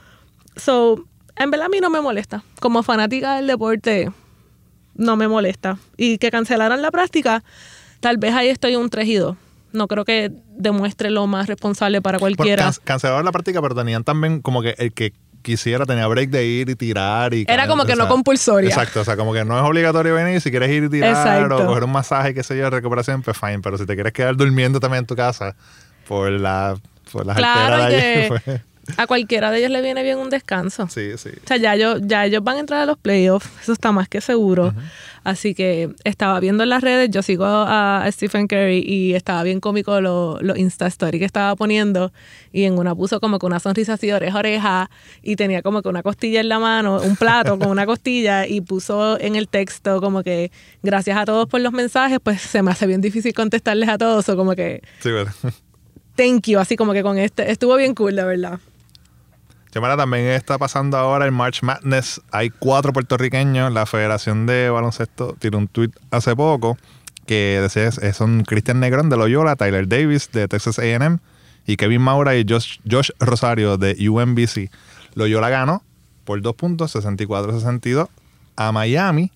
So, 0.56 1.04
en 1.36 1.50
verdad 1.50 1.66
a 1.66 1.68
mí 1.68 1.78
no 1.80 1.90
me 1.90 2.00
molesta. 2.00 2.42
Como 2.60 2.82
fanática 2.82 3.36
del 3.36 3.46
deporte, 3.46 4.10
no 4.94 5.16
me 5.16 5.28
molesta. 5.28 5.78
Y 5.98 6.16
que 6.18 6.30
cancelaran 6.30 6.80
la 6.80 6.90
práctica, 6.90 7.44
tal 8.00 8.16
vez 8.16 8.32
ahí 8.34 8.48
estoy 8.48 8.76
un 8.76 8.88
3 8.88 9.06
y 9.06 9.14
2. 9.16 9.36
No 9.72 9.88
creo 9.88 10.06
que 10.06 10.32
demuestre 10.56 11.10
lo 11.10 11.26
más 11.26 11.46
responsable 11.48 12.00
para 12.00 12.18
cualquiera. 12.18 12.62
Bueno, 12.64 12.72
can- 12.78 12.84
cancelaron 12.84 13.24
la 13.26 13.32
práctica, 13.32 13.60
pero 13.60 13.74
tenían 13.74 14.02
también 14.04 14.40
como 14.40 14.62
que 14.62 14.74
el 14.78 14.94
que 14.94 15.12
quisiera 15.46 15.86
tenía 15.86 16.08
break 16.08 16.28
de 16.30 16.44
ir 16.44 16.68
y 16.68 16.74
tirar 16.74 17.32
y 17.32 17.46
Era 17.48 17.68
como 17.68 17.84
que 17.84 17.92
o 17.92 17.96
no 17.96 18.08
compulsoria. 18.08 18.68
Exacto, 18.68 19.00
o 19.00 19.04
sea, 19.04 19.16
como 19.16 19.32
que 19.32 19.44
no 19.44 19.56
es 19.56 19.62
obligatorio 19.62 20.12
venir 20.14 20.40
si 20.40 20.50
quieres 20.50 20.70
ir 20.70 20.84
y 20.84 20.88
tirar 20.90 21.10
Exacto. 21.10 21.56
o 21.56 21.66
coger 21.66 21.84
un 21.84 21.92
masaje, 21.92 22.34
qué 22.34 22.42
sé 22.42 22.58
yo, 22.58 22.64
de 22.64 22.70
recuperación, 22.70 23.22
pues 23.22 23.38
fine, 23.38 23.60
pero 23.60 23.78
si 23.78 23.86
te 23.86 23.94
quieres 23.94 24.12
quedar 24.12 24.36
durmiendo 24.36 24.80
también 24.80 25.02
en 25.02 25.06
tu 25.06 25.14
casa 25.14 25.54
por 26.08 26.30
la 26.30 26.76
por 27.12 27.24
las 27.24 27.36
Claro, 27.36 27.88
que 27.88 28.26
pues, 28.44 28.60
a 28.96 29.06
cualquiera 29.06 29.50
de 29.50 29.58
ellos 29.58 29.70
le 29.70 29.82
viene 29.82 30.02
bien 30.02 30.18
un 30.18 30.30
descanso. 30.30 30.88
sí, 30.88 31.12
sí. 31.16 31.30
O 31.44 31.46
sea, 31.46 31.56
ya, 31.56 31.76
yo, 31.76 31.98
ya 31.98 32.24
ellos 32.24 32.42
van 32.44 32.56
a 32.56 32.60
entrar 32.60 32.80
a 32.82 32.86
los 32.86 32.98
playoffs, 32.98 33.48
eso 33.62 33.72
está 33.72 33.92
más 33.92 34.08
que 34.08 34.20
seguro. 34.20 34.74
Así 35.24 35.54
que 35.56 35.90
estaba 36.04 36.38
viendo 36.38 36.62
en 36.62 36.68
las 36.68 36.82
redes, 36.82 37.10
yo 37.10 37.20
sigo 37.20 37.44
a 37.46 38.06
Stephen 38.12 38.46
Curry 38.46 38.78
y 38.86 39.14
estaba 39.14 39.42
bien 39.42 39.58
cómico 39.58 40.00
los 40.00 40.40
lo 40.40 40.54
Insta 40.54 40.86
Story 40.86 41.18
que 41.18 41.24
estaba 41.24 41.56
poniendo. 41.56 42.12
Y 42.52 42.62
en 42.62 42.78
una 42.78 42.94
puso 42.94 43.18
como 43.18 43.40
que 43.40 43.46
una 43.46 43.58
sonrisa 43.58 43.94
así 43.94 44.06
de 44.06 44.14
oreja 44.14 44.36
a 44.36 44.38
oreja 44.38 44.90
y 45.22 45.34
tenía 45.34 45.62
como 45.62 45.82
que 45.82 45.88
una 45.88 46.04
costilla 46.04 46.38
en 46.40 46.48
la 46.48 46.60
mano, 46.60 47.00
un 47.02 47.16
plato 47.16 47.58
con 47.58 47.70
una 47.70 47.86
costilla 47.86 48.46
y 48.46 48.60
puso 48.60 49.18
en 49.20 49.34
el 49.34 49.48
texto 49.48 50.00
como 50.00 50.22
que 50.22 50.52
gracias 50.84 51.18
a 51.18 51.24
todos 51.24 51.48
por 51.48 51.60
los 51.60 51.72
mensajes, 51.72 52.20
pues 52.22 52.40
se 52.40 52.62
me 52.62 52.70
hace 52.70 52.86
bien 52.86 53.00
difícil 53.00 53.34
contestarles 53.34 53.88
a 53.88 53.98
todos 53.98 54.28
o 54.28 54.36
como 54.36 54.54
que 54.54 54.80
Sí, 55.00 55.10
bueno. 55.10 55.32
thank 56.14 56.46
you, 56.46 56.60
así 56.60 56.76
como 56.76 56.92
que 56.92 57.02
con 57.02 57.18
este. 57.18 57.50
Estuvo 57.50 57.74
bien 57.74 57.96
cool, 57.96 58.14
la 58.14 58.24
verdad. 58.26 58.60
Xiomara, 59.76 59.98
también 59.98 60.28
está 60.28 60.56
pasando 60.56 60.96
ahora 60.96 61.26
el 61.26 61.32
March 61.32 61.62
Madness. 61.62 62.22
Hay 62.30 62.48
cuatro 62.48 62.94
puertorriqueños. 62.94 63.70
La 63.70 63.84
Federación 63.84 64.46
de 64.46 64.70
Baloncesto 64.70 65.36
tiró 65.38 65.58
un 65.58 65.68
tweet 65.68 65.90
hace 66.10 66.34
poco 66.34 66.78
que 67.26 67.58
decía, 67.60 67.92
son 68.14 68.44
Cristian 68.44 68.80
Negrón 68.80 69.10
de 69.10 69.18
Loyola, 69.18 69.54
Tyler 69.54 69.86
Davis 69.86 70.32
de 70.32 70.48
Texas 70.48 70.78
A&M 70.78 71.18
y 71.66 71.76
Kevin 71.76 72.00
Maura 72.00 72.34
y 72.36 72.46
Josh, 72.48 72.78
Josh 72.90 73.10
Rosario 73.20 73.76
de 73.76 74.08
UMBC. 74.08 74.70
Loyola 75.14 75.50
ganó 75.50 75.82
por 76.24 76.40
dos 76.40 76.54
puntos, 76.54 76.96
64-62 76.96 78.08
a 78.56 78.72
Miami. 78.72 79.30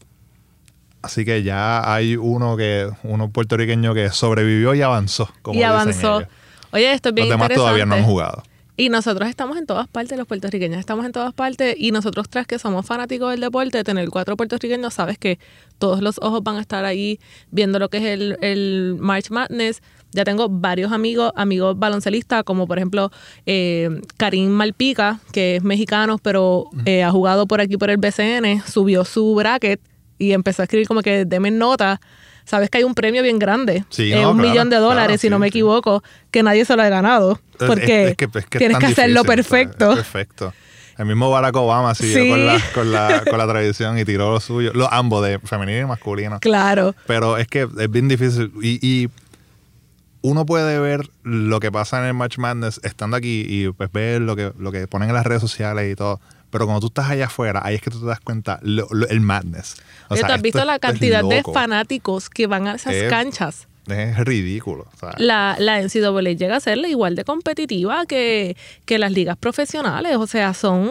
Así 1.02 1.26
que 1.26 1.42
ya 1.42 1.92
hay 1.92 2.16
uno 2.16 2.56
que 2.56 2.88
uno 3.02 3.28
puertorriqueño 3.28 3.92
que 3.92 4.08
sobrevivió 4.08 4.74
y 4.74 4.80
avanzó. 4.80 5.28
Como 5.42 5.60
y 5.60 5.64
avanzó. 5.64 6.20
ellos. 6.20 6.32
Oye, 6.72 6.92
esto 6.94 7.10
es 7.10 7.14
bien 7.14 7.28
Los 7.28 7.34
demás 7.34 7.50
interesante. 7.50 7.60
todavía 7.60 7.84
no 7.84 7.94
han 7.96 8.04
jugado. 8.04 8.42
Y 8.76 8.88
nosotros 8.88 9.28
estamos 9.28 9.56
en 9.58 9.66
todas 9.66 9.88
partes, 9.88 10.16
los 10.16 10.26
puertorriqueños 10.26 10.78
estamos 10.78 11.04
en 11.04 11.12
todas 11.12 11.34
partes. 11.34 11.74
Y 11.78 11.90
nosotros 11.90 12.28
tres 12.28 12.46
que 12.46 12.58
somos 12.58 12.86
fanáticos 12.86 13.30
del 13.30 13.40
deporte, 13.40 13.84
tener 13.84 14.08
cuatro 14.08 14.36
puertorriqueños, 14.36 14.94
sabes 14.94 15.18
que 15.18 15.38
todos 15.78 16.00
los 16.00 16.18
ojos 16.18 16.42
van 16.42 16.56
a 16.56 16.60
estar 16.60 16.84
ahí 16.84 17.18
viendo 17.50 17.78
lo 17.78 17.88
que 17.88 17.98
es 17.98 18.04
el, 18.04 18.36
el 18.40 18.96
March 18.98 19.30
Madness. 19.30 19.82
Ya 20.12 20.24
tengo 20.24 20.48
varios 20.48 20.92
amigos, 20.92 21.32
amigos 21.36 21.78
baloncelistas, 21.78 22.42
como 22.44 22.66
por 22.66 22.78
ejemplo 22.78 23.10
eh, 23.46 24.00
Karim 24.16 24.50
Malpica, 24.50 25.20
que 25.32 25.56
es 25.56 25.62
mexicano, 25.62 26.18
pero 26.18 26.64
eh, 26.84 27.04
ha 27.04 27.10
jugado 27.10 27.46
por 27.46 27.60
aquí 27.60 27.76
por 27.76 27.90
el 27.90 27.98
BCN, 27.98 28.62
subió 28.66 29.04
su 29.04 29.34
bracket 29.34 29.80
y 30.18 30.32
empezó 30.32 30.62
a 30.62 30.64
escribir 30.64 30.88
como 30.88 31.02
que 31.02 31.24
deme 31.24 31.50
nota. 31.50 32.00
Sabes 32.50 32.68
que 32.68 32.78
hay 32.78 32.84
un 32.84 32.94
premio 32.94 33.22
bien 33.22 33.38
grande, 33.38 33.84
Sí, 33.90 34.12
eh, 34.12 34.16
no, 34.22 34.32
un 34.32 34.38
claro, 34.38 34.50
millón 34.50 34.70
de 34.70 34.76
dólares, 34.78 35.06
claro, 35.06 35.18
si 35.20 35.30
no 35.30 35.38
me 35.38 35.46
sí. 35.46 35.50
equivoco, 35.50 36.02
que 36.32 36.42
nadie 36.42 36.64
se 36.64 36.74
lo 36.74 36.82
ha 36.82 36.88
ganado. 36.88 37.38
Porque 37.64 38.08
es 38.08 38.16
que- 38.16 38.24
es 38.24 38.30
que 38.32 38.38
es 38.40 38.46
tienes 38.58 38.78
que 38.78 38.86
hacerlo 38.86 39.22
difícil, 39.22 39.36
perfecto. 39.36 39.94
Perfecto. 39.94 40.52
El 40.98 41.06
mismo 41.06 41.30
Barack 41.30 41.54
Obama 41.54 41.94
siguió 41.94 42.22
Sí. 42.24 42.28
con, 42.28 42.44
la, 42.46 42.60
con, 42.74 42.90
la, 42.92 43.22
con 43.30 43.38
la 43.38 43.46
tradición 43.46 43.96
y 43.98 44.04
tiró 44.04 44.32
lo 44.32 44.40
suyo. 44.40 44.72
Los 44.74 44.88
ambos, 44.90 45.24
de 45.24 45.38
femenino 45.38 45.78
y 45.78 45.86
masculino. 45.86 46.40
Claro. 46.40 46.94
Pero 47.06 47.38
es 47.38 47.46
que 47.46 47.68
es 47.78 47.90
bien 47.90 48.08
difícil. 48.08 48.50
Y, 48.60 48.84
y 48.86 49.08
uno 50.22 50.44
puede 50.44 50.78
ver 50.78 51.08
lo 51.22 51.60
que 51.60 51.72
pasa 51.72 52.00
en 52.00 52.06
el 52.06 52.14
Match 52.14 52.36
Madness 52.38 52.80
estando 52.82 53.16
aquí 53.16 53.44
y 53.48 53.70
pues 53.70 53.90
ver 53.92 54.20
lo 54.20 54.36
que, 54.36 54.52
lo 54.58 54.72
que 54.72 54.86
ponen 54.88 55.08
en 55.08 55.14
las 55.14 55.24
redes 55.24 55.40
sociales 55.40 55.90
y 55.90 55.94
todo. 55.94 56.20
Pero 56.50 56.64
cuando 56.66 56.80
tú 56.80 56.86
estás 56.88 57.08
allá 57.10 57.26
afuera, 57.26 57.60
ahí 57.64 57.76
es 57.76 57.82
que 57.82 57.90
tú 57.90 58.00
te 58.00 58.06
das 58.06 58.20
cuenta 58.20 58.58
lo- 58.62 58.88
lo- 58.90 59.08
el 59.08 59.20
madness. 59.20 59.76
O 60.08 60.16
sea, 60.16 60.26
¿tú 60.26 60.32
has 60.34 60.42
visto 60.42 60.64
la 60.64 60.78
cantidad 60.78 61.22
de 61.24 61.42
fanáticos 61.44 62.28
que 62.28 62.46
van 62.46 62.66
a 62.66 62.74
esas 62.74 62.92
Es- 62.94 63.08
canchas? 63.10 63.66
Es 63.86 64.18
ridículo. 64.18 64.86
sea, 65.00 65.14
La, 65.18 65.56
la 65.58 65.80
NCAA 65.80 66.32
llega 66.36 66.56
a 66.56 66.60
ser 66.60 66.78
igual 66.78 67.16
de 67.16 67.24
competitiva 67.24 68.04
que, 68.06 68.56
que 68.84 68.98
las 68.98 69.10
ligas 69.12 69.36
profesionales. 69.36 70.16
O 70.16 70.26
sea, 70.26 70.54
son 70.54 70.90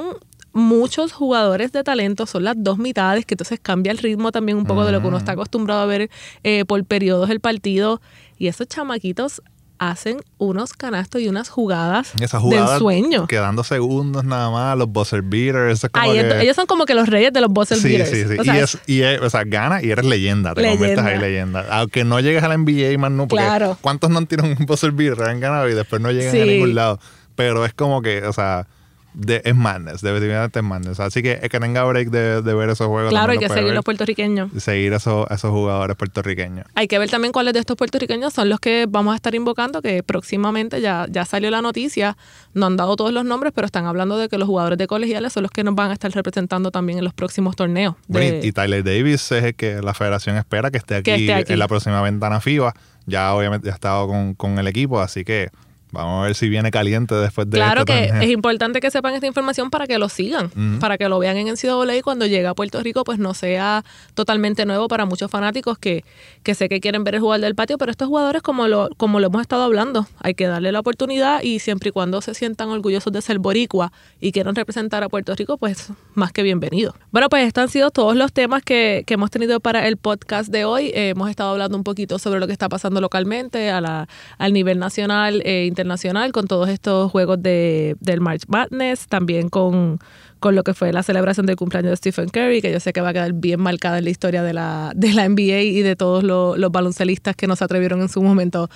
muchos 0.51 1.13
jugadores 1.13 1.71
de 1.71 1.83
talento, 1.83 2.25
son 2.25 2.43
las 2.43 2.55
dos 2.57 2.77
mitades, 2.77 3.25
que 3.25 3.35
entonces 3.35 3.59
cambia 3.61 3.91
el 3.91 3.99
ritmo 3.99 4.31
también 4.31 4.57
un 4.57 4.65
poco 4.65 4.83
de 4.85 4.91
lo 4.91 5.01
que 5.01 5.07
uno 5.07 5.17
está 5.17 5.33
acostumbrado 5.33 5.81
a 5.81 5.85
ver 5.85 6.09
eh, 6.43 6.65
por 6.65 6.83
periodos 6.85 7.29
el 7.29 7.39
partido. 7.39 8.01
Y 8.37 8.47
esos 8.47 8.67
chamaquitos 8.67 9.41
hacen 9.79 10.17
unos 10.37 10.73
canastos 10.73 11.21
y 11.21 11.29
unas 11.29 11.49
jugadas 11.49 12.11
Esa 12.19 12.39
jugada 12.39 12.71
del 12.71 12.79
sueño. 12.79 13.27
quedando 13.27 13.63
segundos 13.63 14.25
nada 14.25 14.49
más, 14.51 14.77
los 14.77 14.89
buzzer 14.89 15.21
beaters, 15.21 15.83
es 15.85 15.89
como 15.89 16.11
que- 16.11 16.41
ellos 16.41 16.55
son 16.55 16.65
como 16.67 16.85
que 16.85 16.93
los 16.93 17.07
reyes 17.09 17.31
de 17.33 17.41
los 17.41 17.49
buzzer 17.49 17.77
Sí, 17.77 17.87
beaters. 17.87 18.09
sí, 18.09 18.25
sí. 18.27 18.37
O 18.39 18.43
sea, 18.43 18.55
y 18.55 18.59
es, 18.59 18.77
y 18.87 19.01
es- 19.01 19.21
o 19.21 19.29
sea, 19.29 19.43
gana 19.45 19.81
y 19.81 19.89
eres 19.89 20.05
leyenda, 20.05 20.53
te 20.53 20.67
conviertes 20.69 20.99
ahí 21.05 21.17
leyenda. 21.17 21.65
Aunque 21.71 22.03
no 22.03 22.19
llegues 22.19 22.43
a 22.43 22.49
la 22.49 22.55
NBA, 22.55 22.97
más 22.97 23.11
no, 23.11 23.27
porque 23.27 23.43
Claro. 23.43 23.77
¿cuántos 23.81 24.09
no 24.09 24.17
han 24.17 24.27
tirado 24.27 24.49
un 24.49 24.65
buzzer 24.65 24.91
beater, 24.91 25.23
han 25.29 25.39
ganado 25.39 25.69
y 25.69 25.73
después 25.73 26.01
no 26.01 26.11
llegan 26.11 26.31
Sí. 26.33 26.41
a 26.41 26.45
ningún 26.45 26.75
lado? 26.75 26.99
Pero 27.35 27.63
es 27.65 27.73
como 27.73 28.01
que, 28.01 28.23
o 28.25 28.33
sea, 28.33 28.67
de, 29.13 29.41
es 29.43 29.55
madness, 29.55 30.01
definitivamente 30.01 30.59
es 30.59 30.65
madness. 30.65 30.99
Así 30.99 31.21
que 31.23 31.39
es 31.41 31.49
que 31.49 31.59
tenga 31.59 31.83
break 31.83 32.09
de, 32.09 32.41
de 32.41 32.53
ver 32.53 32.69
esos 32.69 32.87
juegos. 32.87 33.09
claro, 33.09 33.31
hay 33.31 33.37
que 33.39 33.47
seguir 33.49 33.65
ver. 33.65 33.73
los 33.75 33.83
puertorriqueños. 33.83 34.51
Seguir 34.61 34.93
esos, 34.93 35.29
esos 35.31 35.51
jugadores 35.51 35.95
puertorriqueños. 35.97 36.65
Hay 36.75 36.87
que 36.87 36.99
ver 36.99 37.09
también 37.09 37.31
cuáles 37.31 37.53
de 37.53 37.59
estos 37.59 37.75
puertorriqueños 37.75 38.33
son 38.33 38.49
los 38.49 38.59
que 38.59 38.85
vamos 38.87 39.13
a 39.13 39.15
estar 39.15 39.33
invocando, 39.35 39.81
que 39.81 40.03
próximamente 40.03 40.79
ya, 40.81 41.07
ya 41.09 41.25
salió 41.25 41.49
la 41.51 41.61
noticia, 41.61 42.17
no 42.53 42.67
han 42.67 42.77
dado 42.77 42.95
todos 42.95 43.11
los 43.13 43.25
nombres, 43.25 43.51
pero 43.55 43.65
están 43.65 43.85
hablando 43.85 44.17
de 44.17 44.29
que 44.29 44.37
los 44.37 44.47
jugadores 44.47 44.77
de 44.77 44.87
colegiales 44.87 45.33
son 45.33 45.43
los 45.43 45.51
que 45.51 45.63
nos 45.63 45.75
van 45.75 45.89
a 45.89 45.93
estar 45.93 46.11
representando 46.11 46.71
también 46.71 46.99
en 46.99 47.03
los 47.05 47.13
próximos 47.13 47.55
torneos. 47.55 47.95
de- 48.07 48.19
Bueno, 48.19 48.37
y, 48.45 48.51
Tyler 48.51 48.83
Davis 48.83 49.31
es 49.31 49.43
el 49.43 49.55
que 49.55 49.81
la 49.81 49.93
federación 49.93 50.35
espera 50.37 50.69
que 50.71 50.77
esté 50.77 50.95
aquí, 50.95 51.03
Que 51.03 51.15
esté 51.15 51.33
aquí. 51.33 51.53
en 51.53 51.59
la 51.59 51.67
próxima 51.67 52.01
ventana 52.01 52.39
FIBA. 52.39 52.73
Ya 53.05 53.33
obviamente 53.33 53.69
ha 53.71 53.73
estado 53.73 54.07
con, 54.07 54.35
con 54.35 54.59
el 54.59 54.67
equipo, 54.67 54.99
así 55.01 55.23
que 55.25 55.49
vamos 55.91 56.21
a 56.21 56.25
ver 56.27 56.35
si 56.35 56.49
viene 56.49 56.71
caliente 56.71 57.15
después 57.15 57.49
de 57.49 57.57
Claro 57.57 57.85
que 57.85 58.07
torneo. 58.07 58.21
es 58.21 58.29
importante 58.29 58.79
que 58.79 58.91
sepan 58.91 59.15
esta 59.15 59.27
información 59.27 59.69
para 59.69 59.87
que 59.87 59.97
lo 59.97 60.09
sigan, 60.09 60.51
para 60.79 60.97
que 60.97 61.09
lo 61.09 61.19
vean 61.19 61.37
en 61.37 61.47
NCAA 61.47 61.97
y 61.97 62.01
cuando 62.01 62.25
llegue 62.25 62.47
a 62.47 62.53
Puerto 62.53 62.81
Rico 62.81 63.03
pues 63.03 63.19
no 63.19 63.33
sea 63.33 63.83
totalmente 64.13 64.65
nuevo 64.65 64.87
para 64.87 65.05
muchos 65.05 65.31
fanáticos 65.31 65.77
que, 65.77 66.03
que 66.43 66.53
sé 66.55 66.69
que 66.69 66.79
quieren 66.79 67.03
ver 67.03 67.15
el 67.15 67.21
jugador 67.21 67.41
del 67.41 67.55
patio, 67.55 67.77
pero 67.77 67.91
estos 67.91 68.07
jugadores 68.07 68.41
como 68.41 68.67
lo, 68.67 68.89
como 68.97 69.19
lo 69.19 69.27
hemos 69.27 69.41
estado 69.41 69.63
hablando, 69.63 70.07
hay 70.19 70.33
que 70.33 70.47
darle 70.47 70.71
la 70.71 70.79
oportunidad 70.79 71.41
y 71.41 71.59
siempre 71.59 71.89
y 71.89 71.91
cuando 71.91 72.21
se 72.21 72.33
sientan 72.33 72.69
orgullosos 72.69 73.11
de 73.11 73.21
ser 73.21 73.39
boricua 73.39 73.91
y 74.19 74.31
quieran 74.31 74.55
representar 74.55 75.03
a 75.03 75.09
Puerto 75.09 75.33
Rico 75.35 75.57
pues 75.57 75.91
más 76.13 76.31
que 76.31 76.43
bienvenido. 76.43 76.95
Bueno 77.11 77.29
pues 77.29 77.45
estos 77.47 77.63
han 77.63 77.69
sido 77.69 77.91
todos 77.91 78.15
los 78.15 78.31
temas 78.31 78.63
que, 78.63 79.03
que 79.07 79.15
hemos 79.15 79.31
tenido 79.31 79.59
para 79.59 79.87
el 79.87 79.97
podcast 79.97 80.49
de 80.49 80.65
hoy. 80.65 80.91
Eh, 80.93 81.09
hemos 81.09 81.29
estado 81.29 81.51
hablando 81.51 81.77
un 81.77 81.83
poquito 81.83 82.19
sobre 82.19 82.39
lo 82.39 82.47
que 82.47 82.53
está 82.53 82.69
pasando 82.69 83.01
localmente 83.01 83.69
a 83.71 83.81
la, 83.81 84.07
al 84.37 84.53
nivel 84.53 84.79
nacional 84.79 85.41
e 85.45 85.65
internacional 85.79 86.33
con 86.33 86.45
todos 86.45 86.67
estos 86.67 87.09
juegos 87.09 87.41
de, 87.41 87.95
del 88.01 88.19
March 88.19 88.43
Madness, 88.47 89.07
también 89.07 89.47
con, 89.49 89.99
con 90.39 90.53
lo 90.55 90.63
que 90.63 90.73
fue 90.73 90.91
la 90.91 91.03
celebración 91.03 91.45
del 91.45 91.55
cumpleaños 91.55 91.91
de 91.91 91.95
Stephen 91.95 92.27
Curry, 92.27 92.61
que 92.61 92.71
yo 92.71 92.79
sé 92.81 92.91
que 92.91 92.99
va 92.99 93.09
a 93.09 93.13
quedar 93.13 93.31
bien 93.33 93.61
marcada 93.61 93.97
en 93.97 94.03
la 94.03 94.09
historia 94.09 94.43
de 94.43 94.51
la, 94.51 94.91
de 94.93 95.13
la 95.13 95.27
NBA 95.29 95.61
y 95.61 95.81
de 95.81 95.95
todos 95.95 96.23
los, 96.23 96.57
los 96.57 96.71
baloncelistas 96.71 97.35
que 97.35 97.47
nos 97.47 97.61
atrevieron 97.61 98.01
en 98.01 98.09
su 98.09 98.21
momento 98.21 98.69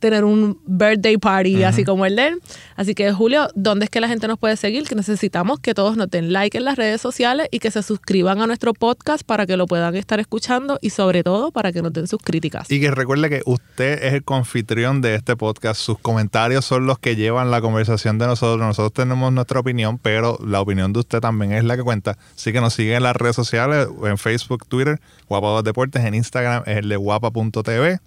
tener 0.00 0.24
un 0.24 0.58
birthday 0.66 1.16
party 1.16 1.62
así 1.62 1.84
como 1.84 2.06
el 2.06 2.16
de 2.16 2.28
él. 2.28 2.42
Así 2.76 2.94
que 2.94 3.12
Julio, 3.12 3.48
¿dónde 3.54 3.84
es 3.84 3.90
que 3.90 4.00
la 4.00 4.08
gente 4.08 4.26
nos 4.26 4.38
puede 4.38 4.56
seguir? 4.56 4.88
Que 4.88 4.94
necesitamos 4.94 5.60
que 5.60 5.74
todos 5.74 5.96
nos 5.96 6.10
den 6.10 6.32
like 6.32 6.56
en 6.56 6.64
las 6.64 6.76
redes 6.76 7.00
sociales 7.00 7.48
y 7.50 7.60
que 7.60 7.70
se 7.70 7.82
suscriban 7.82 8.40
a 8.40 8.46
nuestro 8.46 8.74
podcast 8.74 9.22
para 9.22 9.46
que 9.46 9.56
lo 9.56 9.66
puedan 9.66 9.94
estar 9.96 10.18
escuchando 10.18 10.78
y 10.80 10.90
sobre 10.90 11.22
todo 11.22 11.52
para 11.52 11.72
que 11.72 11.82
nos 11.82 11.92
den 11.92 12.06
sus 12.06 12.20
críticas. 12.20 12.70
Y 12.70 12.80
que 12.80 12.90
recuerde 12.90 13.28
que 13.28 13.42
usted 13.44 14.02
es 14.02 14.14
el 14.14 14.24
confitrión 14.24 15.00
de 15.00 15.14
este 15.14 15.36
podcast. 15.36 15.80
Sus 15.80 15.98
comentarios 15.98 16.64
son 16.64 16.86
los 16.86 16.98
que 16.98 17.16
llevan 17.16 17.50
la 17.50 17.60
conversación 17.60 18.18
de 18.18 18.26
nosotros. 18.26 18.66
Nosotros 18.66 18.92
tenemos 18.92 19.32
nuestra 19.32 19.60
opinión, 19.60 19.98
pero 19.98 20.38
la 20.44 20.60
opinión 20.60 20.92
de 20.92 21.00
usted 21.00 21.20
también 21.20 21.52
es 21.52 21.64
la 21.64 21.76
que 21.76 21.82
cuenta. 21.82 22.16
Así 22.34 22.52
que 22.52 22.60
nos 22.60 22.74
sigue 22.74 22.94
en 22.94 23.02
las 23.02 23.14
redes 23.14 23.36
sociales, 23.36 23.88
en 24.04 24.18
Facebook, 24.18 24.66
Twitter, 24.66 25.00
Guapa 25.28 25.62
Deportes, 25.62 26.04
en 26.04 26.14
Instagram 26.14 26.62
es 26.66 26.78
el 26.78 26.88
de 26.88 26.96
guapa.tv 26.96 28.00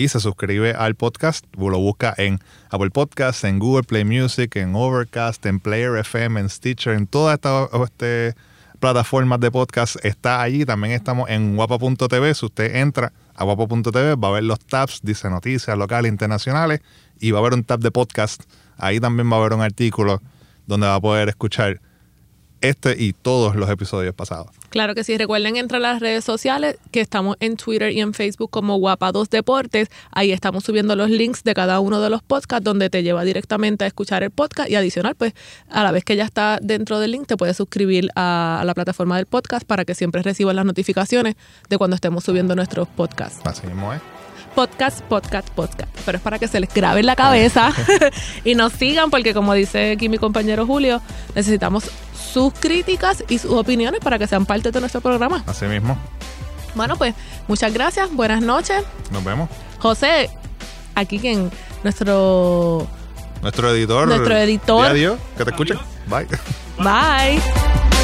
y 0.00 0.08
se 0.08 0.18
suscribe 0.18 0.72
al 0.72 0.94
podcast. 0.94 1.44
Lo 1.58 1.78
busca 1.78 2.14
en 2.16 2.40
Apple 2.70 2.88
Podcasts, 2.88 3.44
en 3.44 3.58
Google 3.58 3.82
Play 3.82 4.06
Music, 4.06 4.56
en 4.56 4.74
Overcast, 4.74 5.44
en 5.44 5.60
Player 5.60 5.94
FM, 5.98 6.40
en 6.40 6.48
Stitcher, 6.48 6.94
en 6.94 7.06
todas 7.06 7.34
estas 7.34 7.68
este, 7.84 8.34
plataformas 8.78 9.40
de 9.40 9.50
podcast 9.50 10.02
está 10.02 10.40
allí. 10.40 10.64
También 10.64 10.94
estamos 10.94 11.28
en 11.28 11.54
guapa.tv. 11.54 12.34
Si 12.34 12.46
usted 12.46 12.76
entra 12.76 13.12
a 13.34 13.44
guapa.tv, 13.44 14.14
va 14.14 14.28
a 14.28 14.30
ver 14.30 14.44
los 14.44 14.58
tabs, 14.60 15.00
dice 15.02 15.28
noticias 15.28 15.76
locales, 15.76 16.10
internacionales, 16.10 16.80
y 17.18 17.32
va 17.32 17.38
a 17.38 17.40
haber 17.42 17.52
un 17.52 17.64
tab 17.64 17.80
de 17.80 17.90
podcast. 17.90 18.44
Ahí 18.78 19.00
también 19.00 19.30
va 19.30 19.36
a 19.36 19.40
haber 19.40 19.52
un 19.52 19.60
artículo 19.60 20.22
donde 20.66 20.86
va 20.86 20.94
a 20.94 21.00
poder 21.00 21.28
escuchar 21.28 21.82
este 22.60 22.96
y 23.02 23.12
todos 23.12 23.56
los 23.56 23.68
episodios 23.70 24.14
pasados. 24.14 24.48
Claro 24.70 24.94
que 24.94 25.04
sí. 25.04 25.16
Recuerden 25.16 25.56
entrar 25.56 25.82
a 25.84 25.92
las 25.92 26.00
redes 26.00 26.24
sociales 26.24 26.76
que 26.90 27.00
estamos 27.00 27.36
en 27.40 27.56
Twitter 27.56 27.92
y 27.92 28.00
en 28.00 28.14
Facebook 28.14 28.50
como 28.50 28.78
Guapa2 28.78 29.28
Deportes. 29.28 29.88
Ahí 30.12 30.32
estamos 30.32 30.64
subiendo 30.64 30.94
los 30.96 31.10
links 31.10 31.42
de 31.44 31.54
cada 31.54 31.80
uno 31.80 32.00
de 32.00 32.10
los 32.10 32.22
podcasts 32.22 32.64
donde 32.64 32.90
te 32.90 33.02
lleva 33.02 33.24
directamente 33.24 33.84
a 33.84 33.86
escuchar 33.86 34.22
el 34.22 34.30
podcast 34.30 34.70
y 34.70 34.76
adicional, 34.76 35.14
pues 35.14 35.34
a 35.68 35.82
la 35.82 35.92
vez 35.92 36.04
que 36.04 36.16
ya 36.16 36.24
está 36.24 36.58
dentro 36.62 37.00
del 37.00 37.12
link 37.12 37.26
te 37.26 37.36
puedes 37.36 37.56
suscribir 37.56 38.10
a, 38.14 38.60
a 38.60 38.64
la 38.64 38.74
plataforma 38.74 39.16
del 39.16 39.26
podcast 39.26 39.66
para 39.66 39.84
que 39.84 39.94
siempre 39.94 40.22
recibas 40.22 40.54
las 40.54 40.64
notificaciones 40.64 41.34
de 41.68 41.78
cuando 41.78 41.94
estemos 41.94 42.24
subiendo 42.24 42.54
nuestros 42.54 42.88
podcasts. 42.88 43.40
Así 43.44 43.66
mismo 43.66 43.92
es. 43.92 44.19
Podcast, 44.54 45.00
podcast, 45.02 45.48
podcast. 45.50 45.90
Pero 46.04 46.18
es 46.18 46.22
para 46.22 46.38
que 46.38 46.48
se 46.48 46.60
les 46.60 46.72
grabe 46.72 47.00
en 47.00 47.06
la 47.06 47.16
cabeza 47.16 47.72
y 48.44 48.54
nos 48.54 48.72
sigan 48.72 49.10
porque 49.10 49.34
como 49.34 49.54
dice 49.54 49.92
aquí 49.92 50.08
mi 50.08 50.18
compañero 50.18 50.66
Julio, 50.66 51.00
necesitamos 51.34 51.90
sus 52.32 52.52
críticas 52.54 53.24
y 53.28 53.38
sus 53.38 53.52
opiniones 53.52 54.00
para 54.00 54.18
que 54.18 54.26
sean 54.26 54.46
parte 54.46 54.70
de 54.70 54.80
nuestro 54.80 55.00
programa. 55.00 55.42
Así 55.46 55.66
mismo. 55.66 55.96
Bueno, 56.74 56.96
pues 56.96 57.14
muchas 57.48 57.72
gracias, 57.72 58.12
buenas 58.12 58.42
noches. 58.42 58.84
Nos 59.10 59.24
vemos. 59.24 59.48
José, 59.78 60.30
aquí 60.94 61.18
quien 61.18 61.50
nuestro 61.82 62.86
Nuestro 63.42 63.70
editor. 63.70 64.06
Nuestro 64.06 64.36
editor. 64.36 64.84
Di 64.84 64.90
Adiós. 64.90 65.18
Que 65.36 65.44
te 65.44 65.50
escuchen. 65.50 65.78
Bye. 66.06 66.26
bye. 66.78 67.99